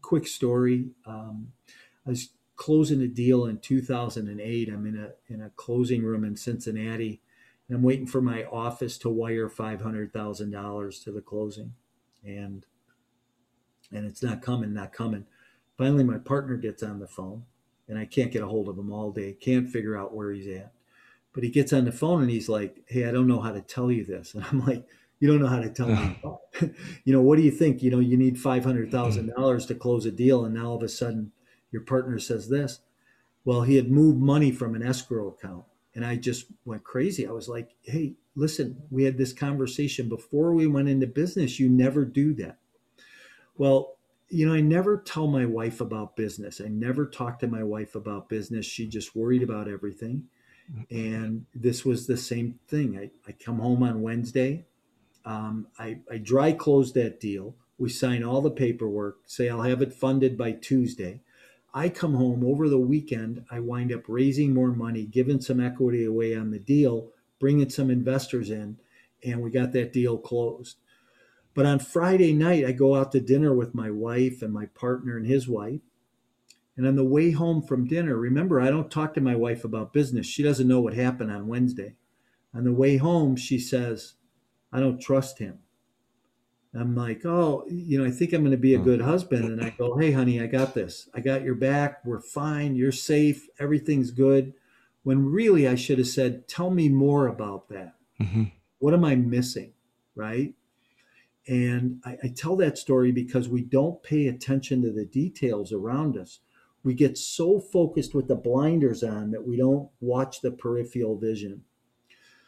quick 0.00 0.28
story. 0.28 0.90
Um, 1.04 1.48
I 2.06 2.10
was 2.10 2.30
closing 2.54 3.02
a 3.02 3.08
deal 3.08 3.46
in 3.46 3.58
2008. 3.58 4.68
I'm 4.68 4.86
in 4.86 4.96
a 4.96 5.32
in 5.32 5.42
a 5.42 5.50
closing 5.50 6.04
room 6.04 6.24
in 6.24 6.36
Cincinnati, 6.36 7.20
and 7.68 7.76
I'm 7.76 7.82
waiting 7.82 8.06
for 8.06 8.22
my 8.22 8.44
office 8.44 8.96
to 8.98 9.10
wire 9.10 9.48
five 9.48 9.80
hundred 9.80 10.12
thousand 10.12 10.52
dollars 10.52 11.00
to 11.00 11.10
the 11.10 11.20
closing, 11.20 11.74
and 12.24 12.64
and 13.92 14.06
it's 14.06 14.22
not 14.22 14.40
coming, 14.40 14.72
not 14.72 14.92
coming. 14.92 15.26
Finally, 15.76 16.04
my 16.04 16.18
partner 16.18 16.56
gets 16.56 16.84
on 16.84 17.00
the 17.00 17.08
phone, 17.08 17.44
and 17.88 17.98
I 17.98 18.04
can't 18.04 18.32
get 18.32 18.42
a 18.42 18.46
hold 18.46 18.68
of 18.68 18.78
him 18.78 18.92
all 18.92 19.10
day. 19.10 19.32
Can't 19.32 19.68
figure 19.68 19.96
out 19.96 20.14
where 20.14 20.30
he's 20.30 20.46
at, 20.46 20.72
but 21.36 21.44
he 21.44 21.50
gets 21.50 21.72
on 21.72 21.84
the 21.84 21.92
phone 21.92 22.22
and 22.22 22.30
he's 22.30 22.48
like, 22.48 22.82
"Hey, 22.86 23.04
I 23.04 23.12
don't 23.12 23.28
know 23.28 23.40
how 23.40 23.52
to 23.52 23.60
tell 23.60 23.92
you 23.92 24.04
this," 24.04 24.34
and 24.34 24.44
I'm 24.44 24.66
like. 24.66 24.84
You 25.18 25.28
don't 25.28 25.40
know 25.40 25.46
how 25.46 25.60
to 25.60 25.70
tell 25.70 25.88
me. 25.88 26.20
you 27.06 27.12
know, 27.14 27.22
what 27.22 27.36
do 27.36 27.42
you 27.42 27.50
think? 27.50 27.82
You 27.82 27.90
know, 27.90 28.00
you 28.00 28.18
need 28.18 28.38
five 28.38 28.66
hundred 28.66 28.90
thousand 28.90 29.32
dollars 29.34 29.64
to 29.64 29.74
close 29.74 30.04
a 30.04 30.10
deal, 30.10 30.44
and 30.44 30.54
now 30.54 30.66
all 30.66 30.76
of 30.76 30.82
a 30.82 30.90
sudden 30.90 31.32
your 31.70 31.80
partner 31.80 32.18
says 32.18 32.50
this. 32.50 32.80
Well, 33.44 33.62
he 33.62 33.76
had 33.76 33.90
moved 33.90 34.20
money 34.20 34.50
from 34.50 34.74
an 34.74 34.82
escrow 34.82 35.28
account. 35.28 35.64
And 35.94 36.04
I 36.04 36.16
just 36.16 36.46
went 36.66 36.84
crazy. 36.84 37.26
I 37.26 37.30
was 37.32 37.48
like, 37.48 37.70
hey, 37.82 38.16
listen, 38.34 38.82
we 38.90 39.04
had 39.04 39.16
this 39.16 39.32
conversation 39.32 40.10
before 40.10 40.52
we 40.52 40.66
went 40.66 40.90
into 40.90 41.06
business. 41.06 41.58
You 41.58 41.70
never 41.70 42.04
do 42.04 42.34
that. 42.34 42.58
Well, 43.56 43.96
you 44.28 44.46
know, 44.46 44.52
I 44.52 44.60
never 44.60 44.98
tell 44.98 45.26
my 45.26 45.46
wife 45.46 45.80
about 45.80 46.16
business. 46.16 46.60
I 46.60 46.68
never 46.68 47.06
talk 47.06 47.38
to 47.38 47.46
my 47.46 47.62
wife 47.62 47.94
about 47.94 48.28
business. 48.28 48.66
She 48.66 48.86
just 48.86 49.16
worried 49.16 49.42
about 49.42 49.68
everything. 49.68 50.24
And 50.90 51.46
this 51.54 51.84
was 51.84 52.06
the 52.06 52.16
same 52.16 52.58
thing. 52.68 52.98
I, 52.98 53.10
I 53.28 53.32
come 53.32 53.58
home 53.58 53.82
on 53.82 54.02
Wednesday. 54.02 54.66
Um, 55.24 55.68
I, 55.78 55.98
I 56.10 56.18
dry 56.18 56.52
close 56.52 56.92
that 56.92 57.20
deal. 57.20 57.56
We 57.78 57.90
sign 57.90 58.24
all 58.24 58.40
the 58.40 58.50
paperwork, 58.50 59.18
say 59.26 59.48
I'll 59.48 59.62
have 59.62 59.82
it 59.82 59.92
funded 59.92 60.38
by 60.38 60.52
Tuesday. 60.52 61.20
I 61.74 61.90
come 61.90 62.14
home 62.14 62.42
over 62.42 62.70
the 62.70 62.78
weekend, 62.78 63.44
I 63.50 63.60
wind 63.60 63.92
up 63.92 64.04
raising 64.08 64.54
more 64.54 64.72
money, 64.72 65.04
giving 65.04 65.42
some 65.42 65.60
equity 65.60 66.06
away 66.06 66.34
on 66.34 66.50
the 66.50 66.58
deal, 66.58 67.10
bringing 67.38 67.68
some 67.68 67.90
investors 67.90 68.48
in, 68.48 68.78
and 69.22 69.42
we 69.42 69.50
got 69.50 69.72
that 69.72 69.92
deal 69.92 70.16
closed. 70.16 70.78
But 71.52 71.66
on 71.66 71.78
Friday 71.78 72.32
night, 72.32 72.64
I 72.64 72.72
go 72.72 72.94
out 72.94 73.12
to 73.12 73.20
dinner 73.20 73.52
with 73.52 73.74
my 73.74 73.90
wife 73.90 74.40
and 74.40 74.54
my 74.54 74.66
partner 74.66 75.18
and 75.18 75.26
his 75.26 75.46
wife. 75.48 75.80
And 76.76 76.86
on 76.86 76.96
the 76.96 77.04
way 77.04 77.30
home 77.30 77.62
from 77.62 77.86
dinner, 77.86 78.16
remember, 78.16 78.60
I 78.60 78.70
don't 78.70 78.90
talk 78.90 79.14
to 79.14 79.20
my 79.20 79.34
wife 79.34 79.64
about 79.64 79.92
business. 79.92 80.26
She 80.26 80.42
doesn't 80.42 80.68
know 80.68 80.80
what 80.80 80.94
happened 80.94 81.30
on 81.30 81.48
Wednesday. 81.48 81.94
On 82.54 82.64
the 82.64 82.72
way 82.72 82.98
home, 82.98 83.36
she 83.36 83.58
says, 83.58 84.14
I 84.72 84.80
don't 84.80 85.00
trust 85.00 85.38
him. 85.38 85.60
I'm 86.74 86.94
like, 86.94 87.24
oh, 87.24 87.64
you 87.68 87.98
know, 87.98 88.04
I 88.04 88.10
think 88.10 88.32
I'm 88.32 88.42
going 88.42 88.50
to 88.50 88.58
be 88.58 88.74
a 88.74 88.78
good 88.78 89.00
husband. 89.00 89.44
And 89.44 89.64
I 89.64 89.70
go, 89.70 89.96
hey, 89.96 90.12
honey, 90.12 90.42
I 90.42 90.46
got 90.46 90.74
this. 90.74 91.08
I 91.14 91.20
got 91.20 91.42
your 91.42 91.54
back. 91.54 92.04
We're 92.04 92.20
fine. 92.20 92.74
You're 92.74 92.92
safe. 92.92 93.48
Everything's 93.58 94.10
good. 94.10 94.52
When 95.02 95.24
really 95.24 95.66
I 95.66 95.74
should 95.74 95.98
have 95.98 96.08
said, 96.08 96.48
tell 96.48 96.70
me 96.70 96.90
more 96.90 97.26
about 97.26 97.68
that. 97.70 97.94
Mm-hmm. 98.20 98.44
What 98.78 98.92
am 98.92 99.04
I 99.04 99.14
missing? 99.14 99.72
Right. 100.14 100.54
And 101.46 102.02
I, 102.04 102.18
I 102.24 102.28
tell 102.34 102.56
that 102.56 102.76
story 102.76 103.12
because 103.12 103.48
we 103.48 103.62
don't 103.62 104.02
pay 104.02 104.26
attention 104.26 104.82
to 104.82 104.92
the 104.92 105.04
details 105.04 105.72
around 105.72 106.18
us. 106.18 106.40
We 106.86 106.94
get 106.94 107.18
so 107.18 107.58
focused 107.58 108.14
with 108.14 108.28
the 108.28 108.36
blinders 108.36 109.02
on 109.02 109.32
that 109.32 109.44
we 109.44 109.56
don't 109.56 109.90
watch 109.98 110.40
the 110.40 110.52
peripheral 110.52 111.18
vision. 111.18 111.64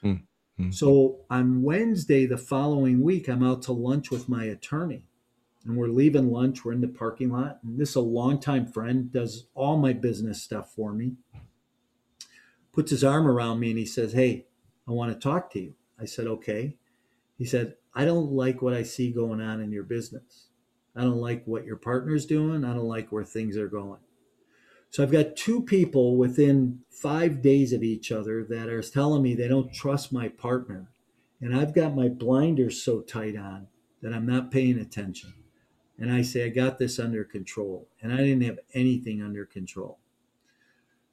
Mm. 0.04 0.22
Mm-hmm. 0.60 0.70
So 0.70 1.22
on 1.28 1.62
Wednesday, 1.62 2.24
the 2.24 2.38
following 2.38 3.02
week, 3.02 3.28
I'm 3.28 3.42
out 3.42 3.62
to 3.62 3.72
lunch 3.72 4.12
with 4.12 4.28
my 4.28 4.44
attorney. 4.44 5.02
And 5.64 5.76
we're 5.76 5.88
leaving 5.88 6.30
lunch. 6.30 6.64
We're 6.64 6.72
in 6.72 6.80
the 6.80 6.86
parking 6.86 7.30
lot. 7.30 7.58
And 7.64 7.80
this 7.80 7.90
is 7.90 7.96
a 7.96 8.00
longtime 8.00 8.68
friend, 8.68 9.10
does 9.10 9.48
all 9.56 9.76
my 9.76 9.92
business 9.92 10.40
stuff 10.40 10.72
for 10.72 10.92
me. 10.92 11.16
Puts 12.72 12.92
his 12.92 13.02
arm 13.02 13.26
around 13.26 13.58
me 13.58 13.70
and 13.70 13.78
he 13.78 13.86
says, 13.86 14.12
Hey, 14.12 14.46
I 14.86 14.92
want 14.92 15.12
to 15.12 15.18
talk 15.18 15.50
to 15.54 15.60
you. 15.60 15.74
I 16.00 16.04
said, 16.04 16.28
Okay. 16.28 16.76
He 17.38 17.44
said, 17.44 17.74
I 17.92 18.04
don't 18.04 18.30
like 18.30 18.62
what 18.62 18.72
I 18.72 18.84
see 18.84 19.10
going 19.10 19.40
on 19.40 19.60
in 19.60 19.72
your 19.72 19.82
business. 19.82 20.46
I 20.94 21.00
don't 21.00 21.20
like 21.20 21.42
what 21.44 21.64
your 21.64 21.74
partner's 21.74 22.24
doing. 22.24 22.64
I 22.64 22.72
don't 22.72 22.84
like 22.84 23.10
where 23.10 23.24
things 23.24 23.56
are 23.56 23.66
going. 23.66 23.98
So 24.90 25.02
I've 25.02 25.12
got 25.12 25.36
two 25.36 25.62
people 25.62 26.16
within 26.16 26.80
five 26.88 27.42
days 27.42 27.72
of 27.72 27.82
each 27.82 28.10
other 28.10 28.44
that 28.44 28.68
are 28.68 28.82
telling 28.82 29.22
me 29.22 29.34
they 29.34 29.48
don't 29.48 29.72
trust 29.72 30.12
my 30.12 30.28
partner. 30.28 30.88
And 31.40 31.54
I've 31.54 31.74
got 31.74 31.94
my 31.94 32.08
blinders 32.08 32.82
so 32.82 33.00
tight 33.00 33.36
on 33.36 33.68
that 34.02 34.12
I'm 34.12 34.26
not 34.26 34.50
paying 34.50 34.78
attention. 34.78 35.34
And 35.98 36.12
I 36.12 36.22
say, 36.22 36.44
I 36.44 36.48
got 36.48 36.78
this 36.78 36.98
under 36.98 37.24
control. 37.24 37.88
And 38.00 38.12
I 38.12 38.18
didn't 38.18 38.44
have 38.44 38.60
anything 38.72 39.22
under 39.22 39.44
control. 39.44 39.98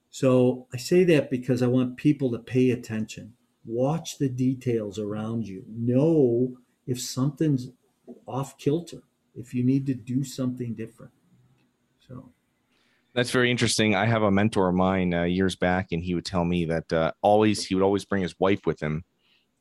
So 0.10 0.68
I 0.74 0.78
say 0.78 1.04
that 1.06 1.30
because 1.30 1.62
I 1.62 1.68
want 1.68 1.98
people 1.98 2.32
to 2.32 2.40
pay 2.40 2.72
attention. 2.72 3.34
Watch 3.66 4.18
the 4.18 4.30
details 4.30 4.98
around 4.98 5.48
you. 5.48 5.66
Know 5.68 6.58
if 6.88 7.02
something's 7.02 7.70
off 8.28 8.58
kilter, 8.58 9.04
if 9.36 9.54
you 9.54 9.64
need 9.64 9.86
to 9.88 9.94
do 9.94 10.24
something 10.24 10.74
different. 10.74 11.12
So 12.08 12.32
That's 13.16 13.32
very 13.32 13.50
interesting. 13.50 13.96
I 13.96 14.06
have 14.06 14.24
a 14.24 14.32
mentor 14.32 14.68
of 14.68 14.76
mine 14.76 15.14
uh, 15.14 15.24
years 15.24 15.56
back, 15.56 15.94
and 15.94 16.04
he 16.04 16.16
would 16.16 16.26
tell 16.26 16.44
me 16.44 16.66
that 16.66 16.92
uh, 16.92 17.14
always 17.22 17.66
he 17.66 17.74
would 17.74 17.84
always 17.84 18.04
bring 18.04 18.22
his 18.22 18.36
wife 18.40 18.66
with 18.66 18.84
him 18.84 19.06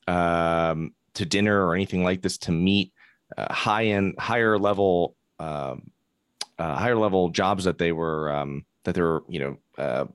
um, 0.09 0.93
to 1.15 1.25
dinner 1.25 1.65
or 1.65 1.77
anything 1.77 2.03
like 2.03 2.21
this 2.21 2.37
to 2.39 2.53
meet 2.53 2.93
uh, 3.39 3.53
high 3.55 3.87
end, 3.87 4.17
higher 4.19 4.59
level, 4.59 5.15
um, 5.39 5.89
uh, 6.59 6.75
higher 6.75 6.97
level 6.97 7.29
jobs 7.29 7.63
that 7.63 7.79
they 7.79 7.93
were 7.93 8.33
um, 8.33 8.67
that 8.83 8.97
they 8.97 9.03
were, 9.03 9.23
you 9.29 9.39
know, 9.39 9.57
uh, 9.79 10.07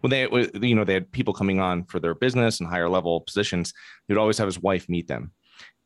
when 0.00 0.10
they, 0.10 0.28
you 0.60 0.74
know, 0.74 0.84
they 0.84 0.94
had 0.94 1.10
people 1.10 1.32
coming 1.32 1.60
on 1.60 1.84
for 1.84 2.00
their 2.00 2.14
business 2.14 2.60
and 2.60 2.68
higher 2.68 2.88
level 2.88 3.22
positions. 3.22 3.72
He 4.06 4.12
would 4.12 4.20
always 4.20 4.36
have 4.36 4.46
his 4.46 4.60
wife 4.60 4.90
meet 4.90 5.08
them 5.08 5.32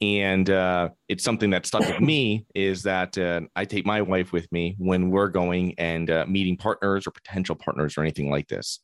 and 0.02 0.50
uh, 0.50 0.88
it's 1.08 1.22
something 1.22 1.50
that 1.50 1.64
stuck 1.64 1.86
with 1.86 2.00
me 2.00 2.44
is 2.56 2.82
that 2.82 3.16
uh, 3.16 3.42
I 3.54 3.64
take 3.64 3.86
my 3.86 4.02
wife 4.02 4.32
with 4.32 4.50
me 4.50 4.74
when 4.78 5.10
we're 5.10 5.28
going 5.28 5.74
and 5.78 6.10
uh, 6.10 6.26
meeting 6.26 6.56
partners 6.56 7.06
or 7.06 7.12
potential 7.12 7.54
partners 7.54 7.96
or 7.96 8.00
anything 8.00 8.28
like 8.28 8.48
this. 8.48 8.80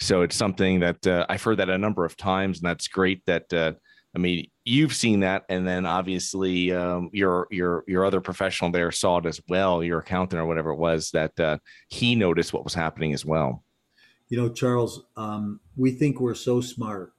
So 0.00 0.22
it's 0.22 0.36
something 0.36 0.80
that 0.80 1.06
uh, 1.06 1.26
I've 1.28 1.42
heard 1.42 1.58
that 1.58 1.68
a 1.68 1.76
number 1.76 2.06
of 2.06 2.16
times, 2.16 2.60
and 2.60 2.68
that's 2.68 2.88
great. 2.88 3.22
That 3.26 3.52
uh, 3.52 3.72
I 4.16 4.18
mean, 4.18 4.46
you've 4.64 4.94
seen 4.94 5.20
that, 5.20 5.44
and 5.50 5.66
then 5.66 5.84
obviously 5.84 6.72
um, 6.72 7.10
your 7.12 7.46
your 7.50 7.84
your 7.86 8.06
other 8.06 8.20
professional 8.20 8.70
there 8.70 8.90
saw 8.90 9.18
it 9.18 9.26
as 9.26 9.40
well, 9.48 9.82
your 9.82 9.98
accountant 9.98 10.40
or 10.40 10.46
whatever 10.46 10.70
it 10.70 10.78
was, 10.78 11.10
that 11.10 11.38
uh, 11.38 11.58
he 11.88 12.14
noticed 12.14 12.54
what 12.54 12.64
was 12.64 12.74
happening 12.74 13.12
as 13.12 13.24
well. 13.24 13.64
You 14.28 14.38
know, 14.38 14.48
Charles, 14.48 15.04
um, 15.16 15.60
we 15.76 15.90
think 15.90 16.20
we're 16.20 16.34
so 16.34 16.60
smart 16.60 17.13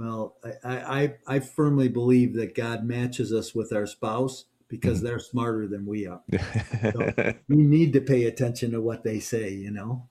well, 0.00 0.36
I, 0.64 0.78
I, 0.78 1.14
I 1.26 1.40
firmly 1.40 1.88
believe 1.88 2.34
that 2.36 2.54
God 2.54 2.84
matches 2.84 3.34
us 3.34 3.54
with 3.54 3.70
our 3.70 3.84
spouse 3.84 4.46
because 4.66 4.98
mm-hmm. 4.98 5.08
they're 5.08 5.18
smarter 5.18 5.68
than 5.68 5.84
we 5.84 6.06
are. 6.06 6.22
So 6.80 7.34
we 7.48 7.56
need 7.56 7.92
to 7.92 8.00
pay 8.00 8.24
attention 8.24 8.70
to 8.70 8.80
what 8.80 9.04
they 9.04 9.20
say, 9.20 9.50
you 9.50 9.70
know. 9.70 10.08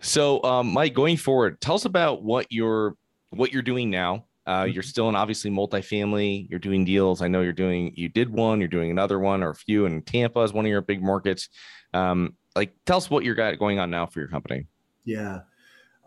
So, 0.00 0.42
um, 0.42 0.72
Mike, 0.72 0.94
going 0.94 1.16
forward, 1.16 1.60
tell 1.60 1.76
us 1.76 1.84
about 1.84 2.24
what 2.24 2.46
you're 2.50 2.96
what 3.30 3.52
you're 3.52 3.62
doing 3.62 3.88
now. 3.88 4.24
Uh, 4.46 4.66
you're 4.68 4.82
mm-hmm. 4.82 4.88
still 4.88 5.08
in 5.08 5.14
obviously 5.14 5.50
multifamily. 5.50 6.50
You're 6.50 6.58
doing 6.58 6.84
deals. 6.84 7.22
I 7.22 7.28
know 7.28 7.40
you're 7.40 7.52
doing. 7.52 7.92
You 7.94 8.08
did 8.08 8.30
one. 8.30 8.58
You're 8.58 8.68
doing 8.68 8.90
another 8.90 9.20
one 9.20 9.44
or 9.44 9.50
a 9.50 9.54
few. 9.54 9.86
And 9.86 10.04
Tampa 10.04 10.40
is 10.40 10.52
one 10.52 10.64
of 10.64 10.70
your 10.70 10.82
big 10.82 11.02
markets. 11.02 11.48
Um, 11.94 12.34
like, 12.56 12.74
tell 12.84 12.96
us 12.96 13.08
what 13.08 13.24
you 13.24 13.34
got 13.36 13.60
going 13.60 13.78
on 13.78 13.90
now 13.90 14.06
for 14.06 14.18
your 14.18 14.28
company. 14.28 14.66
Yeah. 15.04 15.42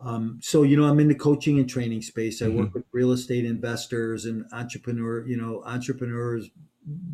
Um, 0.02 0.40
so 0.42 0.64
you 0.64 0.78
know, 0.78 0.86
I'm 0.86 1.00
in 1.00 1.08
the 1.08 1.16
coaching 1.16 1.58
and 1.60 1.70
training 1.70 2.02
space. 2.02 2.42
I 2.42 2.46
mm-hmm. 2.46 2.58
work 2.58 2.74
with 2.74 2.86
real 2.92 3.12
estate 3.12 3.46
investors 3.46 4.26
and 4.26 4.46
entrepreneur, 4.52 5.26
you 5.26 5.38
know, 5.38 5.64
entrepreneurs, 5.66 6.50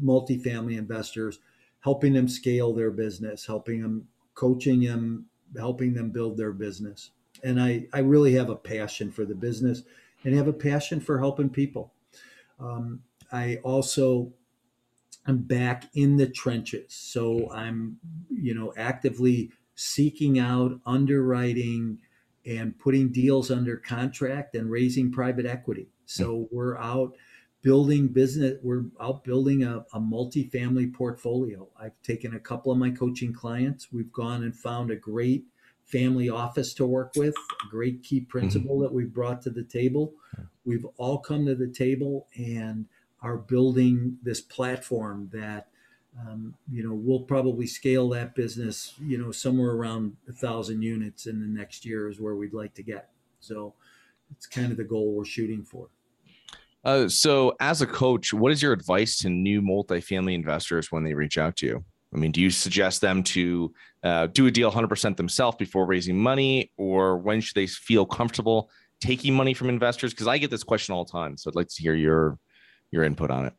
multifamily 0.03 0.77
investors, 0.77 1.39
helping 1.79 2.13
them 2.13 2.27
scale 2.27 2.73
their 2.73 2.91
business, 2.91 3.45
helping 3.45 3.81
them, 3.81 4.07
coaching 4.35 4.81
them, 4.81 5.25
helping 5.57 5.93
them 5.93 6.11
build 6.11 6.37
their 6.37 6.51
business. 6.51 7.11
And 7.43 7.61
I, 7.61 7.87
I 7.93 7.99
really 7.99 8.33
have 8.33 8.49
a 8.49 8.55
passion 8.55 9.11
for 9.11 9.25
the 9.25 9.35
business 9.35 9.83
and 10.23 10.35
have 10.35 10.47
a 10.47 10.53
passion 10.53 10.99
for 10.99 11.19
helping 11.19 11.49
people. 11.49 11.93
Um, 12.59 13.01
I 13.31 13.57
also 13.63 14.31
am 15.27 15.39
back 15.39 15.89
in 15.93 16.17
the 16.17 16.27
trenches, 16.27 16.93
so 16.93 17.51
I'm, 17.51 17.97
you 18.29 18.53
know, 18.53 18.73
actively 18.77 19.51
seeking 19.75 20.39
out 20.39 20.79
underwriting 20.85 21.97
and 22.45 22.77
putting 22.77 23.09
deals 23.09 23.49
under 23.51 23.77
contract 23.77 24.55
and 24.55 24.69
raising 24.69 25.11
private 25.11 25.45
equity. 25.45 25.87
So 26.05 26.47
we're 26.51 26.77
out 26.77 27.15
building 27.61 28.09
business. 28.09 28.59
We're 28.61 28.83
out 29.01 29.23
building 29.23 29.63
a, 29.63 29.85
a 29.93 29.99
multifamily 29.99 30.93
portfolio. 30.93 31.67
I've 31.79 31.99
taken 32.03 32.35
a 32.35 32.39
couple 32.39 32.71
of 32.71 32.77
my 32.77 32.91
coaching 32.91 33.33
clients. 33.33 33.87
We've 33.91 34.11
gone 34.11 34.43
and 34.43 34.55
found 34.55 34.91
a 34.91 34.95
great 34.95 35.45
family 35.85 36.29
office 36.29 36.73
to 36.75 36.85
work 36.85 37.13
with, 37.15 37.35
a 37.65 37.69
great 37.69 38.03
key 38.03 38.21
principle 38.21 38.75
mm-hmm. 38.75 38.83
that 38.83 38.93
we've 38.93 39.13
brought 39.13 39.41
to 39.43 39.49
the 39.49 39.63
table. 39.63 40.13
We've 40.65 40.85
all 40.97 41.19
come 41.19 41.45
to 41.45 41.55
the 41.55 41.67
table 41.67 42.27
and 42.37 42.85
are 43.21 43.37
building 43.37 44.17
this 44.21 44.41
platform 44.41 45.29
that 45.33 45.67
um, 46.19 46.53
you 46.71 46.83
know, 46.83 46.93
we'll 46.93 47.21
probably 47.21 47.65
scale 47.65 48.09
that 48.09 48.35
business, 48.35 48.93
you 49.01 49.17
know, 49.17 49.31
somewhere 49.31 49.71
around 49.71 50.15
a 50.29 50.31
thousand 50.31 50.81
units 50.81 51.25
in 51.25 51.39
the 51.39 51.47
next 51.47 51.85
year 51.85 52.09
is 52.09 52.19
where 52.19 52.35
we'd 52.35 52.53
like 52.53 52.73
to 52.75 52.83
get. 52.83 53.09
So 53.39 53.73
it's 54.31 54.45
kind 54.45 54.71
of 54.71 54.77
the 54.77 54.83
goal 54.83 55.13
we're 55.13 55.25
shooting 55.25 55.63
for. 55.63 55.89
Uh, 56.85 57.07
so, 57.07 57.53
as 57.61 57.81
a 57.81 57.87
coach, 57.87 58.33
what 58.33 58.51
is 58.51 58.61
your 58.61 58.73
advice 58.73 59.17
to 59.19 59.29
new 59.29 59.61
multifamily 59.61 60.35
investors 60.35 60.91
when 60.91 61.03
they 61.03 61.13
reach 61.13 61.37
out 61.37 61.55
to 61.57 61.65
you? 61.65 61.85
I 62.13 62.17
mean, 62.17 62.31
do 62.31 62.41
you 62.41 62.49
suggest 62.49 63.01
them 63.01 63.23
to 63.23 63.73
uh, 64.03 64.27
do 64.27 64.47
a 64.47 64.51
deal 64.51 64.71
100% 64.71 65.17
themselves 65.17 65.57
before 65.57 65.85
raising 65.85 66.17
money, 66.17 66.71
or 66.77 67.17
when 67.17 67.39
should 67.41 67.55
they 67.55 67.67
feel 67.67 68.05
comfortable 68.05 68.69
taking 68.99 69.33
money 69.33 69.53
from 69.53 69.69
investors? 69.69 70.13
Because 70.13 70.27
I 70.27 70.37
get 70.37 70.51
this 70.51 70.63
question 70.63 70.93
all 70.93 71.05
the 71.05 71.11
time, 71.11 71.37
so 71.37 71.49
I'd 71.49 71.55
like 71.55 71.69
to 71.69 71.81
hear 71.81 71.95
your 71.95 72.37
your 72.91 73.03
input 73.03 73.31
on 73.31 73.45
it. 73.45 73.53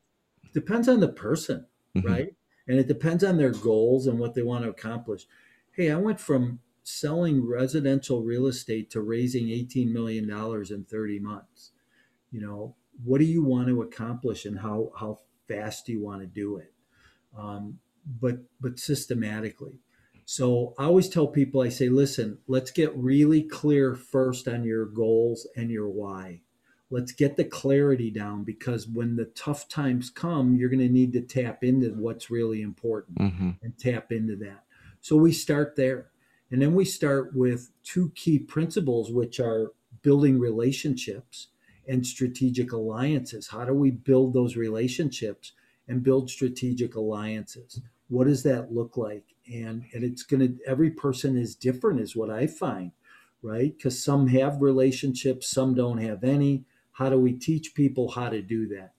Depends 0.52 0.88
on 0.88 1.00
the 1.00 1.08
person, 1.08 1.66
mm-hmm. 1.96 2.06
right? 2.06 2.34
And 2.66 2.78
it 2.78 2.88
depends 2.88 3.22
on 3.22 3.36
their 3.36 3.50
goals 3.50 4.06
and 4.06 4.18
what 4.18 4.34
they 4.34 4.42
want 4.42 4.64
to 4.64 4.70
accomplish. 4.70 5.26
Hey, 5.72 5.90
I 5.90 5.96
went 5.96 6.20
from 6.20 6.60
selling 6.82 7.46
residential 7.46 8.22
real 8.22 8.46
estate 8.46 8.90
to 8.90 9.00
raising 9.00 9.46
$18 9.46 9.92
million 9.92 10.30
in 10.30 10.84
30 10.84 11.18
months. 11.18 11.72
You 12.30 12.40
know, 12.40 12.76
what 13.02 13.18
do 13.18 13.24
you 13.24 13.42
want 13.42 13.68
to 13.68 13.82
accomplish 13.82 14.44
and 14.44 14.58
how, 14.60 14.92
how 14.98 15.20
fast 15.48 15.86
do 15.86 15.92
you 15.92 16.02
want 16.02 16.20
to 16.20 16.26
do 16.26 16.58
it? 16.58 16.72
Um, 17.36 17.78
but, 18.20 18.38
but 18.60 18.78
systematically. 18.78 19.80
So 20.26 20.74
I 20.78 20.84
always 20.84 21.08
tell 21.08 21.26
people, 21.26 21.60
I 21.60 21.68
say, 21.68 21.88
listen, 21.88 22.38
let's 22.46 22.70
get 22.70 22.96
really 22.96 23.42
clear 23.42 23.94
first 23.94 24.48
on 24.48 24.64
your 24.64 24.86
goals 24.86 25.46
and 25.56 25.70
your 25.70 25.88
why 25.88 26.40
let's 26.94 27.10
get 27.10 27.36
the 27.36 27.44
clarity 27.44 28.08
down 28.08 28.44
because 28.44 28.86
when 28.86 29.16
the 29.16 29.24
tough 29.24 29.68
times 29.68 30.10
come 30.10 30.54
you're 30.54 30.70
going 30.70 30.78
to 30.78 30.88
need 30.88 31.12
to 31.12 31.20
tap 31.20 31.64
into 31.64 31.88
what's 31.88 32.30
really 32.30 32.62
important 32.62 33.18
mm-hmm. 33.18 33.50
and 33.62 33.78
tap 33.78 34.12
into 34.12 34.36
that. 34.36 34.62
So 35.00 35.16
we 35.16 35.32
start 35.32 35.74
there 35.74 36.10
and 36.52 36.62
then 36.62 36.72
we 36.72 36.84
start 36.84 37.34
with 37.34 37.72
two 37.82 38.12
key 38.14 38.38
principles 38.38 39.10
which 39.10 39.40
are 39.40 39.72
building 40.02 40.38
relationships 40.38 41.48
and 41.88 42.06
strategic 42.06 42.72
alliances. 42.72 43.48
How 43.48 43.64
do 43.64 43.74
we 43.74 43.90
build 43.90 44.32
those 44.32 44.56
relationships 44.56 45.52
and 45.88 46.04
build 46.04 46.30
strategic 46.30 46.94
alliances? 46.94 47.80
What 48.08 48.28
does 48.28 48.44
that 48.44 48.72
look 48.72 48.96
like? 48.96 49.34
And 49.52 49.84
and 49.92 50.04
it's 50.04 50.22
going 50.22 50.40
to 50.40 50.58
every 50.64 50.90
person 50.90 51.36
is 51.36 51.56
different 51.56 52.00
is 52.00 52.14
what 52.14 52.30
i 52.30 52.46
find 52.46 52.92
right? 53.42 53.76
Because 53.76 54.02
some 54.02 54.28
have 54.28 54.62
relationships 54.62 55.50
some 55.50 55.74
don't 55.74 55.98
have 55.98 56.24
any 56.24 56.64
how 56.94 57.10
do 57.10 57.18
we 57.18 57.32
teach 57.32 57.74
people 57.74 58.10
how 58.10 58.30
to 58.30 58.40
do 58.40 58.66
that? 58.68 58.92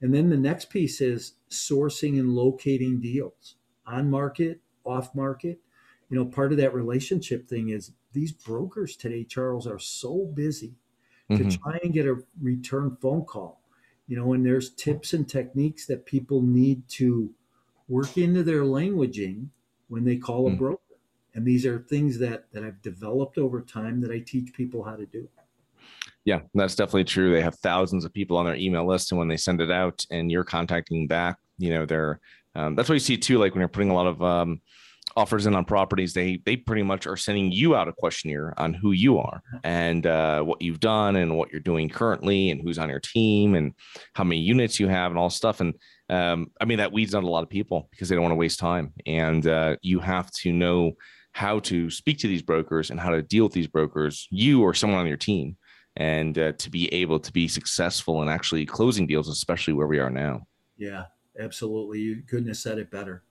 And 0.00 0.12
then 0.12 0.28
the 0.28 0.36
next 0.36 0.70
piece 0.70 1.00
is 1.00 1.34
sourcing 1.50 2.18
and 2.18 2.34
locating 2.34 3.00
deals 3.00 3.56
on 3.86 4.10
market, 4.10 4.60
off 4.84 5.14
market. 5.14 5.60
You 6.10 6.18
know, 6.18 6.24
part 6.24 6.52
of 6.52 6.58
that 6.58 6.74
relationship 6.74 7.48
thing 7.48 7.70
is 7.70 7.92
these 8.12 8.32
brokers 8.32 8.96
today, 8.96 9.24
Charles, 9.24 9.66
are 9.66 9.78
so 9.78 10.30
busy 10.34 10.74
mm-hmm. 11.30 11.48
to 11.48 11.58
try 11.58 11.78
and 11.82 11.92
get 11.92 12.06
a 12.06 12.16
return 12.40 12.96
phone 13.00 13.24
call. 13.24 13.60
You 14.06 14.16
know, 14.16 14.32
and 14.32 14.44
there's 14.44 14.70
tips 14.70 15.12
and 15.12 15.28
techniques 15.28 15.86
that 15.86 16.04
people 16.04 16.42
need 16.42 16.88
to 16.90 17.30
work 17.88 18.18
into 18.18 18.42
their 18.42 18.62
languaging 18.62 19.48
when 19.88 20.04
they 20.04 20.16
call 20.16 20.46
a 20.46 20.50
mm. 20.50 20.58
broker. 20.58 20.80
And 21.34 21.46
these 21.46 21.64
are 21.66 21.78
things 21.78 22.18
that 22.18 22.52
that 22.52 22.62
I've 22.62 22.82
developed 22.82 23.38
over 23.38 23.60
time 23.60 24.00
that 24.02 24.10
I 24.10 24.20
teach 24.20 24.52
people 24.52 24.84
how 24.84 24.96
to 24.96 25.06
do. 25.06 25.28
Yeah, 26.24 26.40
that's 26.54 26.74
definitely 26.74 27.04
true. 27.04 27.32
They 27.32 27.42
have 27.42 27.56
thousands 27.56 28.04
of 28.04 28.12
people 28.12 28.36
on 28.38 28.46
their 28.46 28.56
email 28.56 28.86
list, 28.86 29.12
and 29.12 29.18
when 29.18 29.28
they 29.28 29.36
send 29.36 29.60
it 29.60 29.70
out, 29.70 30.04
and 30.10 30.30
you're 30.30 30.44
contacting 30.44 31.06
back, 31.06 31.36
you 31.58 31.70
know, 31.70 31.84
they're 31.84 32.20
um, 32.54 32.74
that's 32.74 32.88
what 32.88 32.94
you 32.94 33.00
see 33.00 33.18
too. 33.18 33.38
Like 33.38 33.52
when 33.52 33.60
you're 33.60 33.68
putting 33.68 33.90
a 33.90 33.94
lot 33.94 34.06
of 34.06 34.22
um, 34.22 34.60
offers 35.16 35.44
in 35.44 35.54
on 35.54 35.66
properties, 35.66 36.14
they 36.14 36.40
they 36.46 36.56
pretty 36.56 36.82
much 36.82 37.06
are 37.06 37.16
sending 37.16 37.52
you 37.52 37.76
out 37.76 37.88
a 37.88 37.92
questionnaire 37.92 38.54
on 38.58 38.72
who 38.72 38.92
you 38.92 39.18
are 39.18 39.42
and 39.64 40.06
uh, 40.06 40.42
what 40.42 40.62
you've 40.62 40.80
done 40.80 41.16
and 41.16 41.36
what 41.36 41.50
you're 41.52 41.60
doing 41.60 41.90
currently, 41.90 42.50
and 42.50 42.62
who's 42.62 42.78
on 42.78 42.88
your 42.88 43.00
team, 43.00 43.54
and 43.54 43.74
how 44.14 44.24
many 44.24 44.40
units 44.40 44.80
you 44.80 44.88
have, 44.88 45.10
and 45.10 45.18
all 45.18 45.28
stuff. 45.30 45.60
And 45.60 45.74
um, 46.08 46.50
I 46.58 46.64
mean 46.64 46.78
that 46.78 46.92
weeds 46.92 47.14
out 47.14 47.24
a 47.24 47.28
lot 47.28 47.42
of 47.42 47.50
people 47.50 47.88
because 47.90 48.08
they 48.08 48.14
don't 48.14 48.22
want 48.22 48.32
to 48.32 48.36
waste 48.36 48.58
time, 48.58 48.94
and 49.04 49.46
uh, 49.46 49.76
you 49.82 50.00
have 50.00 50.30
to 50.42 50.52
know 50.54 50.92
how 51.32 51.58
to 51.58 51.90
speak 51.90 52.16
to 52.18 52.28
these 52.28 52.42
brokers 52.42 52.90
and 52.90 52.98
how 52.98 53.10
to 53.10 53.20
deal 53.20 53.44
with 53.44 53.52
these 53.52 53.66
brokers, 53.66 54.26
you 54.30 54.62
or 54.62 54.72
someone 54.72 55.00
on 55.00 55.06
your 55.06 55.16
team 55.16 55.56
and 55.96 56.38
uh, 56.38 56.52
to 56.52 56.70
be 56.70 56.92
able 56.92 57.20
to 57.20 57.32
be 57.32 57.48
successful 57.48 58.22
in 58.22 58.28
actually 58.28 58.66
closing 58.66 59.06
deals, 59.06 59.28
especially 59.28 59.74
where 59.74 59.86
we 59.86 59.98
are 59.98 60.10
now. 60.10 60.46
Yeah, 60.76 61.04
absolutely. 61.38 62.00
You 62.00 62.22
couldn't 62.28 62.48
have 62.48 62.56
said 62.56 62.78
it 62.78 62.90
better. 62.90 63.22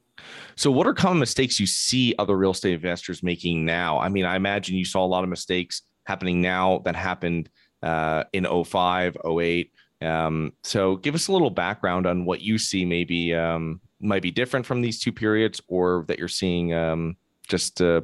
So, 0.55 0.71
what 0.71 0.87
are 0.87 0.93
common 0.93 1.19
mistakes 1.19 1.59
you 1.59 1.67
see 1.67 2.15
other 2.19 2.37
real 2.37 2.51
estate 2.51 2.73
investors 2.73 3.23
making 3.23 3.65
now? 3.65 3.99
I 3.99 4.09
mean, 4.09 4.25
I 4.25 4.35
imagine 4.35 4.75
you 4.75 4.85
saw 4.85 5.03
a 5.03 5.07
lot 5.07 5.23
of 5.23 5.29
mistakes 5.29 5.81
happening 6.05 6.41
now 6.41 6.79
that 6.85 6.95
happened 6.95 7.49
uh, 7.81 8.23
in 8.33 8.45
05, 8.45 9.17
08. 9.25 9.71
Um, 10.01 10.53
so, 10.63 10.97
give 10.97 11.15
us 11.15 11.27
a 11.27 11.31
little 11.31 11.49
background 11.49 12.05
on 12.05 12.25
what 12.25 12.41
you 12.41 12.57
see 12.57 12.85
maybe 12.85 13.33
um, 13.33 13.81
might 13.99 14.21
be 14.21 14.31
different 14.31 14.65
from 14.65 14.81
these 14.81 14.99
two 14.99 15.11
periods 15.11 15.61
or 15.67 16.05
that 16.07 16.19
you're 16.19 16.27
seeing 16.27 16.73
um, 16.73 17.17
just 17.47 17.81
uh, 17.81 18.01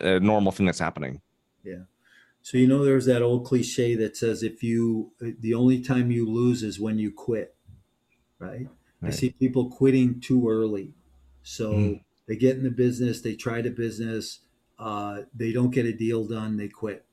a 0.00 0.20
normal 0.20 0.52
thing 0.52 0.66
that's 0.66 0.78
happening. 0.78 1.20
Yeah. 1.64 1.82
So 2.42 2.58
you 2.58 2.66
know, 2.66 2.84
there's 2.84 3.06
that 3.06 3.22
old 3.22 3.46
cliche 3.46 3.94
that 3.94 4.16
says 4.16 4.42
if 4.42 4.62
you 4.62 5.12
the 5.20 5.54
only 5.54 5.80
time 5.80 6.10
you 6.10 6.28
lose 6.28 6.64
is 6.64 6.80
when 6.80 6.98
you 6.98 7.12
quit, 7.12 7.54
right? 8.38 8.66
right. 9.00 9.08
I 9.08 9.10
see 9.10 9.30
people 9.30 9.70
quitting 9.70 10.20
too 10.20 10.48
early, 10.48 10.94
so 11.42 11.72
mm. 11.72 12.04
they 12.26 12.34
get 12.34 12.56
in 12.56 12.64
the 12.64 12.70
business, 12.70 13.20
they 13.20 13.36
try 13.36 13.62
the 13.62 13.70
business, 13.70 14.40
uh, 14.76 15.22
they 15.32 15.52
don't 15.52 15.70
get 15.70 15.86
a 15.86 15.92
deal 15.92 16.26
done, 16.26 16.56
they 16.56 16.68
quit. 16.68 17.04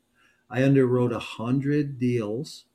I 0.49 0.61
underwrote 0.61 1.13
a 1.13 1.19
hundred 1.19 1.99
deals 1.99 2.65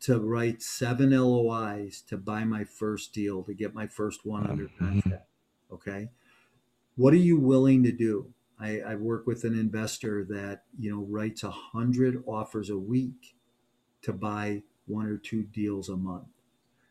to 0.00 0.18
write 0.18 0.62
seven 0.62 1.10
LOIs 1.10 2.02
to 2.08 2.16
buy 2.16 2.44
my 2.44 2.64
first 2.64 3.12
deal 3.12 3.44
to 3.44 3.54
get 3.54 3.72
my 3.72 3.86
first 3.86 4.26
one 4.26 4.48
under 4.48 4.64
mm-hmm. 4.64 4.84
contract. 4.84 5.28
Okay, 5.72 6.08
what 6.96 7.14
are 7.14 7.18
you 7.18 7.38
willing 7.38 7.84
to 7.84 7.92
do? 7.92 8.32
I, 8.60 8.80
I 8.80 8.94
work 8.96 9.26
with 9.26 9.44
an 9.44 9.58
investor 9.58 10.24
that 10.30 10.64
you 10.78 10.90
know 10.90 11.06
writes 11.08 11.42
a 11.42 11.50
hundred 11.50 12.22
offers 12.26 12.70
a 12.70 12.78
week 12.78 13.34
to 14.02 14.12
buy 14.12 14.62
one 14.86 15.06
or 15.06 15.16
two 15.16 15.44
deals 15.44 15.88
a 15.88 15.96
month. 15.96 16.28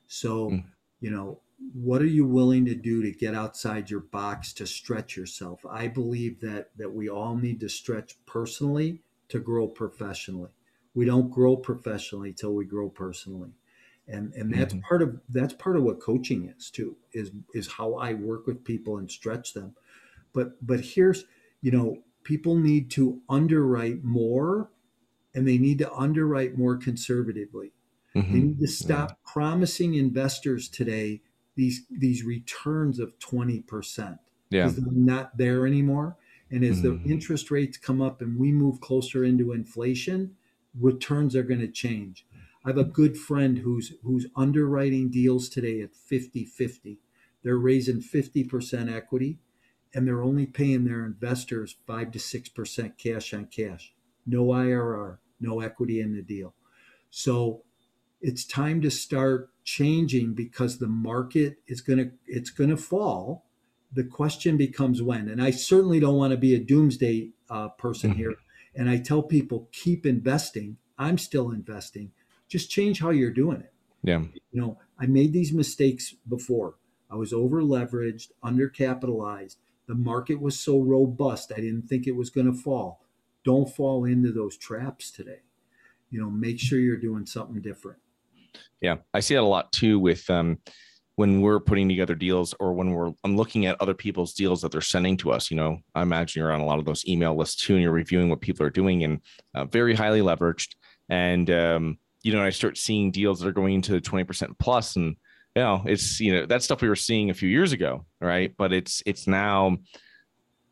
So, 0.07 0.51
mm. 0.51 0.63
you 0.99 1.11
know, 1.11 1.39
what 1.73 2.01
are 2.01 2.07
you 2.07 2.25
willing 2.25 2.65
to 2.65 2.75
do 2.75 3.03
to 3.03 3.11
get 3.11 3.35
outside 3.35 3.89
your 3.89 3.99
box 3.99 4.53
to 4.53 4.65
stretch 4.65 5.17
yourself? 5.17 5.65
I 5.69 5.87
believe 5.87 6.39
that 6.41 6.71
that 6.77 6.93
we 6.93 7.09
all 7.09 7.35
need 7.35 7.59
to 7.59 7.69
stretch 7.69 8.17
personally 8.25 9.01
to 9.27 9.39
grow 9.39 9.67
professionally. 9.67 10.49
We 10.95 11.05
don't 11.05 11.29
grow 11.29 11.55
professionally 11.55 12.33
till 12.33 12.55
we 12.55 12.65
grow 12.65 12.89
personally. 12.89 13.51
And 14.07 14.33
and 14.33 14.51
that's 14.51 14.73
mm-hmm. 14.73 14.87
part 14.87 15.01
of 15.03 15.19
that's 15.29 15.53
part 15.53 15.77
of 15.77 15.83
what 15.83 15.99
coaching 15.99 16.51
is 16.57 16.71
too, 16.71 16.95
is 17.13 17.31
is 17.53 17.67
how 17.67 17.93
I 17.95 18.13
work 18.13 18.47
with 18.47 18.63
people 18.63 18.97
and 18.97 19.11
stretch 19.11 19.53
them. 19.53 19.75
But 20.33 20.65
but 20.65 20.79
here's 20.79 21.25
you 21.61 21.71
know, 21.71 21.97
people 22.23 22.55
need 22.55 22.89
to 22.91 23.21
underwrite 23.29 24.03
more 24.03 24.69
and 25.33 25.47
they 25.47 25.57
need 25.57 25.79
to 25.79 25.93
underwrite 25.93 26.57
more 26.57 26.77
conservatively. 26.77 27.71
Mm-hmm. 28.15 28.33
They 28.33 28.39
need 28.39 28.59
to 28.59 28.67
stop 28.67 29.09
yeah. 29.09 29.31
promising 29.31 29.93
investors 29.93 30.67
today 30.67 31.21
these 31.55 31.83
these 31.89 32.23
returns 32.23 32.99
of 32.99 33.17
20%. 33.19 34.19
Yeah. 34.49 34.63
Because 34.63 34.75
they're 34.77 34.93
not 34.93 35.37
there 35.37 35.67
anymore. 35.67 36.17
And 36.49 36.63
as 36.63 36.81
mm-hmm. 36.81 37.03
the 37.03 37.11
interest 37.11 37.51
rates 37.51 37.77
come 37.77 38.01
up 38.01 38.21
and 38.21 38.39
we 38.39 38.51
move 38.51 38.81
closer 38.81 39.23
into 39.23 39.51
inflation, 39.51 40.35
returns 40.79 41.35
are 41.35 41.43
going 41.43 41.59
to 41.59 41.67
change. 41.67 42.25
I 42.65 42.69
have 42.69 42.77
a 42.77 42.83
good 42.83 43.17
friend 43.17 43.59
who's 43.59 43.93
who's 44.03 44.25
underwriting 44.35 45.09
deals 45.09 45.49
today 45.49 45.81
at 45.81 45.91
50-50. 45.93 46.97
They're 47.43 47.57
raising 47.57 48.01
50% 48.01 48.93
equity 48.93 49.37
and 49.93 50.07
they're 50.07 50.23
only 50.23 50.45
paying 50.45 50.85
their 50.85 51.05
investors 51.05 51.75
five 51.87 52.11
to 52.11 52.19
six 52.19 52.49
percent 52.49 52.97
cash 52.97 53.33
on 53.33 53.45
cash, 53.45 53.93
no 54.25 54.45
IRR, 54.47 55.17
no 55.39 55.61
equity 55.61 55.99
in 55.99 56.15
the 56.15 56.21
deal. 56.21 56.53
So 57.09 57.63
it's 58.21 58.45
time 58.45 58.81
to 58.81 58.91
start 58.91 59.49
changing 59.63 60.33
because 60.33 60.77
the 60.77 60.87
market 60.87 61.57
is 61.67 61.81
going 61.81 61.99
to 61.99 62.11
it's 62.27 62.49
going 62.49 62.69
to 62.69 62.77
fall. 62.77 63.45
The 63.91 64.03
question 64.03 64.55
becomes 64.55 65.01
when, 65.01 65.27
and 65.27 65.41
I 65.41 65.49
certainly 65.49 65.99
don't 65.99 66.17
want 66.17 66.31
to 66.31 66.37
be 66.37 66.53
a 66.53 66.59
doomsday 66.59 67.31
uh, 67.49 67.69
person 67.69 68.11
mm-hmm. 68.11 68.19
here. 68.19 68.35
And 68.75 68.87
I 68.87 68.99
tell 68.99 69.23
people 69.23 69.67
keep 69.71 70.05
investing. 70.05 70.77
I'm 70.99 71.17
still 71.17 71.49
investing. 71.49 72.11
Just 72.47 72.69
change 72.69 72.99
how 72.99 73.09
you're 73.09 73.31
doing 73.31 73.61
it. 73.61 73.73
Yeah. 74.03 74.19
You 74.51 74.61
know, 74.61 74.77
I 74.99 75.07
made 75.07 75.33
these 75.33 75.51
mistakes 75.51 76.13
before. 76.27 76.75
I 77.09 77.15
was 77.15 77.33
over 77.33 77.63
leveraged, 77.63 78.27
undercapitalized 78.43 79.55
the 79.89 79.95
market 79.95 80.39
was 80.39 80.57
so 80.57 80.79
robust, 80.79 81.51
I 81.51 81.59
didn't 81.59 81.87
think 81.87 82.05
it 82.05 82.15
was 82.15 82.29
going 82.29 82.45
to 82.45 82.53
fall. 82.53 83.01
Don't 83.43 83.67
fall 83.67 84.05
into 84.05 84.31
those 84.31 84.55
traps 84.55 85.09
today. 85.09 85.39
You 86.11 86.21
know, 86.21 86.29
make 86.29 86.59
sure 86.59 86.79
you're 86.79 86.95
doing 86.95 87.25
something 87.25 87.59
different. 87.59 87.97
Yeah, 88.81 88.97
I 89.15 89.19
see 89.19 89.33
that 89.33 89.41
a 89.41 89.43
lot 89.43 89.71
too 89.71 89.97
with 89.99 90.29
um, 90.29 90.59
when 91.15 91.41
we're 91.41 91.59
putting 91.59 91.89
together 91.89 92.13
deals 92.13 92.53
or 92.59 92.73
when 92.73 92.91
we're 92.91 93.13
I'm 93.23 93.35
looking 93.35 93.65
at 93.65 93.81
other 93.81 93.95
people's 93.95 94.35
deals 94.35 94.61
that 94.61 94.71
they're 94.71 94.79
sending 94.79 95.17
to 95.17 95.31
us. 95.31 95.49
You 95.49 95.57
know, 95.57 95.79
I 95.95 96.03
imagine 96.03 96.39
you're 96.39 96.51
on 96.51 96.61
a 96.61 96.65
lot 96.65 96.77
of 96.77 96.85
those 96.85 97.07
email 97.07 97.35
lists 97.35 97.65
too, 97.65 97.73
and 97.73 97.81
you're 97.81 97.91
reviewing 97.91 98.29
what 98.29 98.41
people 98.41 98.67
are 98.67 98.71
doing 98.71 99.03
and 99.03 99.21
uh, 99.55 99.65
very 99.65 99.95
highly 99.95 100.21
leveraged. 100.21 100.75
And 101.09 101.49
um, 101.49 101.97
you 102.21 102.31
know, 102.31 102.43
I 102.43 102.51
start 102.51 102.77
seeing 102.77 103.09
deals 103.09 103.39
that 103.39 103.47
are 103.47 103.53
going 103.53 103.73
into 103.73 103.99
20% 103.99 104.51
plus 104.59 104.95
and 104.95 105.15
you 105.55 105.63
know, 105.63 105.81
it's 105.85 106.19
you 106.19 106.33
know 106.33 106.45
that 106.45 106.63
stuff 106.63 106.81
we 106.81 106.89
were 106.89 106.95
seeing 106.95 107.29
a 107.29 107.33
few 107.33 107.49
years 107.49 107.71
ago, 107.71 108.05
right? 108.21 108.53
But 108.57 108.71
it's 108.71 109.01
it's 109.05 109.27
now, 109.27 109.77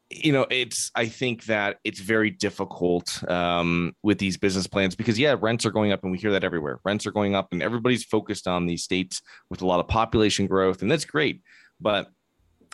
you 0.10 0.32
know, 0.32 0.46
it's 0.50 0.92
I 0.96 1.08
think 1.08 1.46
that 1.46 1.78
it's 1.84 2.00
very 2.00 2.30
difficult 2.30 3.24
um, 3.30 3.96
with 4.04 4.20
these 4.20 4.38
business 4.38 4.68
plans 4.68 4.96
because 4.96 5.18
yeah, 5.18 5.36
rents 5.40 5.66
are 5.66 5.72
going 5.72 5.92
up, 5.92 6.04
and 6.04 6.12
we 6.12 6.18
hear 6.18 6.32
that 6.32 6.44
everywhere. 6.44 6.80
Rents 6.86 7.08
are 7.08 7.12
going 7.12 7.36
up, 7.36 7.50
and 7.52 7.64
everybody's 7.64 8.04
focused 8.04 8.48
on 8.48 8.66
these 8.66 8.84
states 8.84 9.22
with 9.50 9.62
a 9.62 9.66
lot 9.66 9.80
of 9.80 9.88
population 9.88 10.46
growth, 10.46 10.82
and 10.82 10.92
that's 10.92 11.06
great, 11.06 11.42
but 11.82 12.08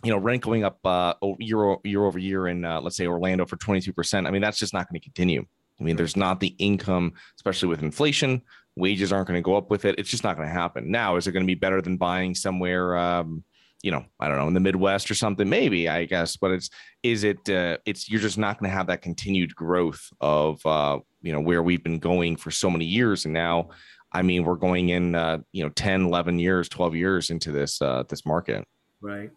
you 0.03 0.11
know, 0.11 0.17
rent 0.17 0.41
going 0.41 0.65
up 0.65 0.79
uh, 0.83 1.13
year 1.39 1.77
year 1.85 2.03
over 2.03 2.19
year 2.19 2.47
in 2.47 2.65
uh, 2.65 2.81
let's 2.81 2.97
say 2.97 3.07
Orlando 3.07 3.45
for 3.45 3.55
twenty 3.55 3.79
two 3.79 3.93
percent. 3.93 4.27
I 4.27 4.31
mean, 4.31 4.41
that's 4.41 4.59
just 4.59 4.73
not 4.73 4.89
going 4.89 4.99
to 4.99 5.03
continue. 5.03 5.45
I 5.79 5.83
mean, 5.83 5.95
there's 5.95 6.17
not 6.17 6.39
the 6.39 6.55
income, 6.59 7.13
especially 7.37 7.69
with 7.69 7.81
inflation 7.81 8.41
wages 8.75 9.13
aren't 9.13 9.27
going 9.27 9.37
to 9.37 9.41
go 9.41 9.55
up 9.55 9.69
with 9.69 9.85
it. 9.85 9.95
It's 9.97 10.09
just 10.09 10.23
not 10.23 10.35
going 10.35 10.47
to 10.47 10.53
happen. 10.53 10.89
Now, 10.89 11.15
is 11.15 11.27
it 11.27 11.31
going 11.31 11.43
to 11.43 11.47
be 11.47 11.55
better 11.55 11.81
than 11.81 11.97
buying 11.97 12.35
somewhere, 12.35 12.97
um, 12.97 13.43
you 13.81 13.91
know, 13.91 14.05
I 14.19 14.27
don't 14.27 14.37
know, 14.37 14.47
in 14.47 14.53
the 14.53 14.59
Midwest 14.59 15.11
or 15.11 15.15
something? 15.15 15.47
Maybe, 15.47 15.87
I 15.87 16.05
guess. 16.05 16.37
But 16.37 16.51
it's, 16.51 16.69
is 17.03 17.23
it, 17.23 17.49
uh, 17.49 17.77
it's, 17.85 18.09
you're 18.09 18.21
just 18.21 18.37
not 18.37 18.59
going 18.59 18.69
to 18.69 18.75
have 18.75 18.87
that 18.87 19.01
continued 19.01 19.55
growth 19.55 20.09
of, 20.21 20.65
uh, 20.65 20.99
you 21.21 21.31
know, 21.31 21.41
where 21.41 21.61
we've 21.61 21.83
been 21.83 21.99
going 21.99 22.35
for 22.35 22.51
so 22.51 22.69
many 22.69 22.85
years. 22.85 23.25
And 23.25 23.33
now, 23.33 23.69
I 24.11 24.21
mean, 24.21 24.43
we're 24.43 24.55
going 24.55 24.89
in, 24.89 25.15
uh, 25.15 25.39
you 25.51 25.63
know, 25.63 25.69
10, 25.69 26.05
11 26.05 26.39
years, 26.39 26.69
12 26.69 26.95
years 26.95 27.29
into 27.29 27.51
this, 27.51 27.81
uh, 27.81 28.03
this 28.09 28.25
market. 28.25 28.65
Right. 29.01 29.31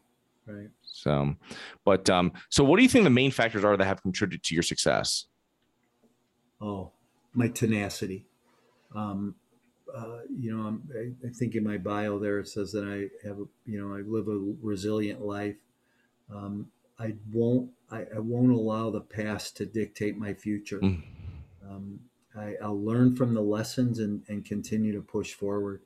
Right. 0.47 0.69
So, 0.83 1.35
but, 1.85 2.09
um, 2.09 2.33
so 2.51 2.63
what 2.65 2.77
do 2.77 2.83
you 2.83 2.89
think 2.89 3.05
the 3.05 3.11
main 3.11 3.33
factors 3.33 3.65
are 3.65 3.77
that 3.77 3.85
have 3.85 4.03
contributed 4.03 4.45
to 4.45 4.55
your 4.55 4.63
success? 4.63 5.27
Oh, 6.61 6.93
my 7.35 7.49
tenacity 7.49 8.27
um, 8.95 9.35
uh, 9.95 10.19
you 10.37 10.55
know, 10.55 10.79
I, 10.95 11.27
I, 11.27 11.31
think 11.31 11.55
in 11.55 11.65
my 11.65 11.79
bio 11.79 12.19
there 12.19 12.41
it 12.41 12.49
says 12.49 12.73
that 12.73 12.85
I 12.85 13.27
have, 13.27 13.39
you 13.65 13.81
know, 13.81 13.95
I 13.95 14.01
live 14.01 14.29
a 14.29 14.55
resilient 14.61 15.25
life. 15.25 15.57
Um, 16.35 16.67
I 16.99 17.15
won't, 17.33 17.71
I, 17.91 18.05
I, 18.15 18.19
won't 18.19 18.51
allow 18.51 18.91
the 18.91 19.01
past 19.01 19.57
to 19.59 19.67
dictate 19.67 20.17
my 20.17 20.35
future. 20.35 20.81
Mm. 20.81 21.03
Um, 21.69 22.01
I, 22.37 22.57
will 22.67 22.85
learn 22.85 23.17
from 23.17 23.35
the 23.35 23.43
lessons 23.43 23.99
and, 23.99 24.23
and 24.29 24.45
continue 24.45 24.93
to 24.93 25.01
push 25.01 25.35
forward. 25.35 25.83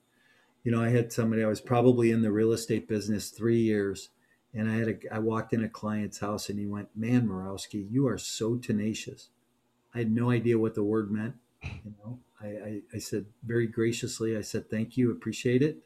You 0.64 0.72
know, 0.72 0.82
I 0.82 0.90
had 0.90 1.12
somebody, 1.12 1.44
I 1.44 1.48
was 1.48 1.60
probably 1.60 2.10
in 2.10 2.22
the 2.22 2.32
real 2.32 2.52
estate 2.52 2.88
business 2.88 3.30
three 3.30 3.60
years, 3.60 4.08
and 4.54 4.70
I 4.70 4.76
had 4.76 4.88
a, 4.88 5.14
I 5.14 5.18
walked 5.18 5.52
in 5.52 5.64
a 5.64 5.68
client's 5.68 6.18
house 6.18 6.48
and 6.48 6.58
he 6.58 6.66
went, 6.66 6.88
"Man, 6.96 7.28
Morawski, 7.28 7.86
you 7.90 8.06
are 8.08 8.18
so 8.18 8.56
tenacious." 8.56 9.28
I 9.94 9.98
had 9.98 10.12
no 10.12 10.30
idea 10.30 10.58
what 10.58 10.74
the 10.74 10.82
word 10.82 11.10
meant. 11.10 11.34
You 11.62 11.94
know, 12.04 12.18
I, 12.42 12.46
I, 12.46 12.80
I 12.94 12.98
said 12.98 13.26
very 13.44 13.66
graciously, 13.66 14.36
I 14.36 14.40
said, 14.40 14.70
thank 14.70 14.96
you, 14.96 15.10
appreciate 15.10 15.62
it. 15.62 15.78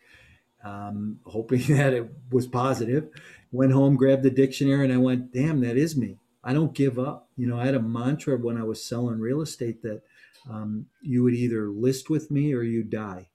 Um, 0.65 1.21
hoping 1.27 1.61
that 1.77 1.93
it 1.93 2.11
was 2.31 2.47
positive. 2.47 3.09
Went 3.53 3.73
home, 3.73 3.97
grabbed 3.97 4.23
the 4.23 4.31
dictionary, 4.31 4.85
and 4.85 4.93
I 4.93 4.99
went, 4.99 5.33
damn, 5.33 5.61
that 5.61 5.77
is 5.77 5.97
me. 5.97 6.19
I 6.43 6.53
don't 6.53 6.75
give 6.75 6.99
up. 6.99 7.29
You 7.37 7.47
know, 7.47 7.59
I 7.59 7.67
had 7.67 7.75
a 7.75 7.83
mantra 7.83 8.37
when 8.37 8.59
I 8.59 8.65
was 8.65 8.85
selling 8.85 9.19
real 9.19 9.41
estate 9.41 9.83
that 9.83 10.03
um, 10.49 10.87
you 11.03 11.23
would 11.23 11.35
either 11.35 11.69
list 11.69 12.11
with 12.11 12.31
me 12.31 12.53
or 12.53 12.63
you 12.63 12.83
die. 12.83 13.31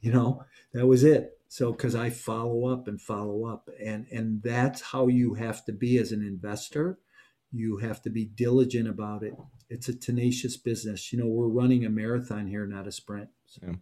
You 0.00 0.12
know, 0.12 0.44
that 0.72 0.86
was 0.86 1.04
it. 1.04 1.38
So, 1.48 1.72
because 1.72 1.94
I 1.94 2.10
follow 2.10 2.66
up 2.66 2.88
and 2.88 3.00
follow 3.00 3.44
up, 3.44 3.68
and 3.80 4.06
and 4.10 4.42
that's 4.42 4.80
how 4.80 5.08
you 5.08 5.34
have 5.34 5.64
to 5.66 5.72
be 5.72 5.98
as 5.98 6.10
an 6.10 6.22
investor. 6.22 6.98
You 7.52 7.76
have 7.78 8.00
to 8.02 8.10
be 8.10 8.24
diligent 8.24 8.88
about 8.88 9.22
it 9.22 9.34
it's 9.72 9.88
a 9.88 9.94
tenacious 9.94 10.56
business. 10.56 11.12
You 11.12 11.18
know, 11.18 11.26
we're 11.26 11.48
running 11.48 11.86
a 11.86 11.90
marathon 11.90 12.46
here, 12.46 12.66
not 12.66 12.86
a 12.86 12.92
sprint. 12.92 13.28
So. 13.46 13.60
Yeah. 13.66 13.74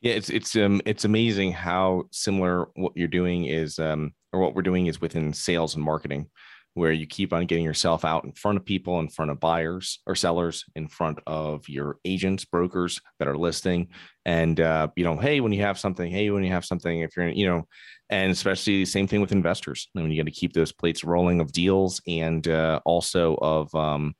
yeah, 0.00 0.12
it's 0.14 0.30
it's 0.30 0.56
um 0.56 0.80
it's 0.86 1.04
amazing 1.04 1.52
how 1.52 2.04
similar 2.12 2.68
what 2.74 2.92
you're 2.94 3.08
doing 3.08 3.46
is 3.46 3.78
um 3.78 4.12
or 4.32 4.40
what 4.40 4.54
we're 4.54 4.62
doing 4.62 4.86
is 4.86 5.00
within 5.00 5.32
sales 5.32 5.74
and 5.74 5.84
marketing, 5.84 6.30
where 6.74 6.92
you 6.92 7.06
keep 7.06 7.32
on 7.32 7.46
getting 7.46 7.64
yourself 7.64 8.04
out 8.04 8.24
in 8.24 8.32
front 8.32 8.58
of 8.58 8.64
people, 8.64 9.00
in 9.00 9.08
front 9.08 9.30
of 9.30 9.40
buyers 9.40 10.00
or 10.06 10.14
sellers, 10.14 10.64
in 10.76 10.86
front 10.88 11.18
of 11.26 11.68
your 11.68 11.98
agents, 12.04 12.44
brokers 12.44 13.00
that 13.18 13.28
are 13.28 13.36
listing, 13.36 13.88
and 14.24 14.60
uh, 14.60 14.88
you 14.94 15.04
know, 15.04 15.16
hey, 15.16 15.40
when 15.40 15.52
you 15.52 15.62
have 15.62 15.78
something, 15.78 16.10
hey, 16.10 16.30
when 16.30 16.44
you 16.44 16.50
have 16.50 16.64
something, 16.64 17.00
if 17.00 17.16
you're 17.16 17.28
you 17.28 17.46
know, 17.46 17.66
and 18.08 18.30
especially 18.30 18.78
the 18.78 18.84
same 18.84 19.08
thing 19.08 19.20
with 19.20 19.32
investors. 19.32 19.88
I 19.96 20.00
mean, 20.00 20.12
you 20.12 20.22
got 20.22 20.26
to 20.26 20.40
keep 20.40 20.52
those 20.52 20.72
plates 20.72 21.02
rolling 21.02 21.40
of 21.40 21.50
deals 21.50 22.00
and 22.06 22.46
uh, 22.46 22.80
also 22.84 23.34
of 23.36 23.74
um, 23.74 24.14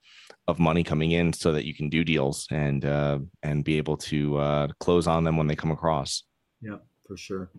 of 0.47 0.59
money 0.59 0.85
coming 0.85 1.13
in 1.13 1.33
so 1.33 1.53
that 1.53 1.65
you 1.65 1.75
can 1.75 1.89
do 1.89 2.05
deals 2.05 2.47
and 2.51 2.85
uh, 2.85 3.19
and 3.43 3.65
be 3.65 3.79
able 3.79 3.97
to 3.97 4.37
uh, 4.39 4.69
close 4.81 5.07
on 5.07 5.25
them 5.25 5.37
when 5.37 5.47
they 5.47 5.57
come 5.57 5.71
across. 5.71 6.25
Yeah, 6.61 6.77
for 7.07 7.17
sure. 7.17 7.51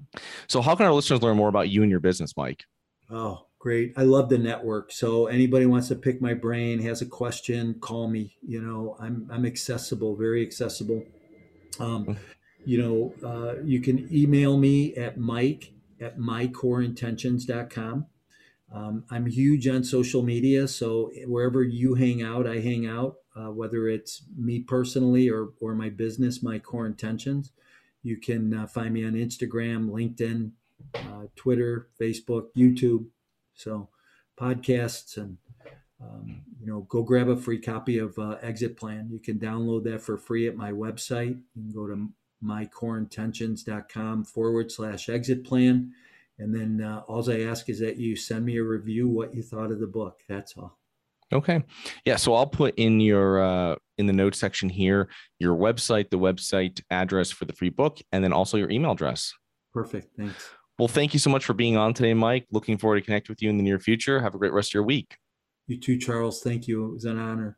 So, 0.47 0.61
how 0.61 0.75
can 0.75 0.85
our 0.85 0.93
listeners 0.93 1.21
learn 1.21 1.37
more 1.37 1.49
about 1.49 1.69
you 1.69 1.81
and 1.81 1.91
your 1.91 1.99
business, 1.99 2.33
Mike? 2.37 2.63
Oh, 3.09 3.45
Great. 3.65 3.93
I 3.97 4.03
love 4.03 4.29
the 4.29 4.37
network. 4.37 4.91
So 4.91 5.25
anybody 5.25 5.65
wants 5.65 5.87
to 5.87 5.95
pick 5.95 6.21
my 6.21 6.35
brain, 6.35 6.79
has 6.83 7.01
a 7.01 7.05
question, 7.07 7.73
call 7.79 8.07
me. 8.07 8.37
You 8.47 8.61
know, 8.61 8.95
I'm 8.99 9.27
I'm 9.31 9.43
accessible, 9.43 10.15
very 10.15 10.45
accessible. 10.45 11.03
Um, 11.79 12.05
mm. 12.05 12.17
you 12.63 12.77
know, 12.77 13.27
uh, 13.27 13.63
you 13.63 13.81
can 13.81 14.07
email 14.15 14.55
me 14.59 14.93
at 14.93 15.17
Mike 15.17 15.73
at 15.99 16.19
mycoreintentions.com. 16.19 18.05
Um, 18.75 19.05
I'm 19.09 19.25
huge 19.25 19.67
on 19.67 19.85
social 19.85 20.21
media, 20.21 20.67
so 20.67 21.09
wherever 21.25 21.63
you 21.63 21.95
hang 21.95 22.21
out, 22.21 22.45
I 22.45 22.59
hang 22.59 22.85
out. 22.85 23.15
Uh, 23.35 23.51
whether 23.51 23.87
it's 23.87 24.23
me 24.37 24.59
personally 24.59 25.29
or 25.29 25.49
or 25.61 25.75
my 25.75 25.89
business, 25.89 26.43
my 26.43 26.59
core 26.59 26.85
intentions. 26.85 27.51
You 28.03 28.17
can 28.17 28.53
uh, 28.53 28.67
find 28.67 28.93
me 28.93 29.05
on 29.05 29.13
Instagram, 29.13 29.89
LinkedIn, 29.89 30.51
uh, 30.93 31.27
Twitter, 31.35 31.87
Facebook, 31.99 32.47
YouTube. 32.55 33.05
So 33.53 33.89
podcasts 34.37 35.17
and 35.17 35.37
um, 36.01 36.41
you 36.59 36.67
know, 36.67 36.81
go 36.81 37.01
grab 37.03 37.29
a 37.29 37.37
free 37.37 37.59
copy 37.59 37.97
of 37.97 38.19
uh, 38.19 38.37
Exit 38.41 38.77
Plan. 38.77 39.07
You 39.09 39.19
can 39.19 39.39
download 39.39 39.85
that 39.85 40.01
for 40.01 40.17
free 40.17 40.47
at 40.47 40.55
my 40.55 40.71
website. 40.71 41.41
You 41.55 41.63
can 41.63 41.71
go 41.71 41.87
to 41.87 42.09
mycoreintentions.com 42.43 44.25
forward 44.25 44.71
slash 44.71 45.09
exit 45.09 45.43
plan. 45.45 45.93
And 46.37 46.53
then 46.53 46.85
uh, 46.85 47.01
all 47.07 47.29
I 47.29 47.41
ask 47.41 47.69
is 47.69 47.79
that 47.79 47.97
you 47.97 48.15
send 48.15 48.45
me 48.45 48.57
a 48.57 48.63
review 48.63 49.07
what 49.07 49.33
you 49.33 49.41
thought 49.41 49.71
of 49.71 49.79
the 49.79 49.87
book. 49.87 50.19
That's 50.27 50.53
all. 50.57 50.77
Okay. 51.33 51.63
Yeah. 52.03 52.17
So 52.17 52.33
I'll 52.35 52.45
put 52.47 52.75
in 52.75 52.99
your 52.99 53.43
uh, 53.43 53.75
in 53.97 54.05
the 54.05 54.13
notes 54.13 54.39
section 54.39 54.69
here 54.69 55.09
your 55.39 55.55
website, 55.55 56.09
the 56.09 56.19
website 56.19 56.81
address 56.91 57.31
for 57.31 57.45
the 57.45 57.53
free 57.53 57.69
book, 57.69 57.99
and 58.11 58.23
then 58.23 58.33
also 58.33 58.57
your 58.57 58.69
email 58.69 58.91
address. 58.91 59.33
Perfect. 59.73 60.09
Thanks. 60.17 60.49
Well, 60.77 60.87
thank 60.87 61.13
you 61.13 61.19
so 61.19 61.29
much 61.29 61.45
for 61.45 61.53
being 61.53 61.77
on 61.77 61.93
today, 61.93 62.13
Mike. 62.13 62.47
Looking 62.51 62.77
forward 62.77 62.99
to 62.99 63.05
connect 63.05 63.29
with 63.29 63.41
you 63.41 63.49
in 63.49 63.57
the 63.57 63.63
near 63.63 63.79
future. 63.79 64.21
Have 64.21 64.35
a 64.35 64.37
great 64.37 64.51
rest 64.51 64.71
of 64.71 64.73
your 64.75 64.83
week. 64.83 65.17
You 65.67 65.79
too, 65.79 65.97
Charles. 65.97 66.41
Thank 66.43 66.67
you. 66.67 66.85
It 66.85 66.93
was 66.93 67.05
an 67.05 67.17
honor. 67.17 67.57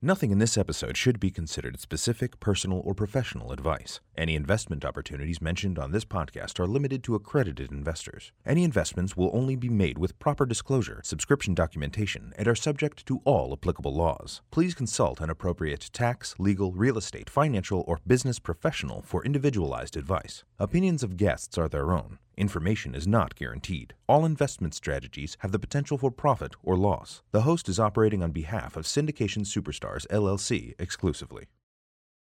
Nothing 0.00 0.30
in 0.30 0.38
this 0.38 0.56
episode 0.56 0.96
should 0.96 1.18
be 1.18 1.32
considered 1.32 1.80
specific, 1.80 2.38
personal, 2.38 2.80
or 2.84 2.94
professional 2.94 3.50
advice. 3.50 3.98
Any 4.16 4.36
investment 4.36 4.84
opportunities 4.84 5.42
mentioned 5.42 5.76
on 5.76 5.90
this 5.90 6.04
podcast 6.04 6.60
are 6.60 6.68
limited 6.68 7.02
to 7.02 7.16
accredited 7.16 7.72
investors. 7.72 8.30
Any 8.46 8.62
investments 8.62 9.16
will 9.16 9.32
only 9.34 9.56
be 9.56 9.68
made 9.68 9.98
with 9.98 10.16
proper 10.20 10.46
disclosure, 10.46 11.00
subscription 11.02 11.52
documentation, 11.52 12.32
and 12.38 12.46
are 12.46 12.54
subject 12.54 13.06
to 13.06 13.20
all 13.24 13.52
applicable 13.52 13.92
laws. 13.92 14.40
Please 14.52 14.72
consult 14.72 15.20
an 15.20 15.30
appropriate 15.30 15.90
tax, 15.92 16.36
legal, 16.38 16.70
real 16.70 16.96
estate, 16.96 17.28
financial, 17.28 17.82
or 17.88 17.98
business 18.06 18.38
professional 18.38 19.02
for 19.02 19.24
individualized 19.24 19.96
advice. 19.96 20.44
Opinions 20.60 21.04
of 21.04 21.16
guests 21.16 21.56
are 21.56 21.68
their 21.68 21.92
own. 21.92 22.18
Information 22.36 22.92
is 22.92 23.06
not 23.06 23.36
guaranteed. 23.36 23.94
All 24.08 24.24
investment 24.24 24.74
strategies 24.74 25.36
have 25.38 25.52
the 25.52 25.58
potential 25.60 25.96
for 25.96 26.10
profit 26.10 26.56
or 26.64 26.76
loss. 26.76 27.22
The 27.30 27.42
host 27.42 27.68
is 27.68 27.78
operating 27.78 28.24
on 28.24 28.32
behalf 28.32 28.76
of 28.76 28.84
Syndication 28.84 29.46
Superstars 29.46 30.04
LLC 30.08 30.74
exclusively. 30.80 31.44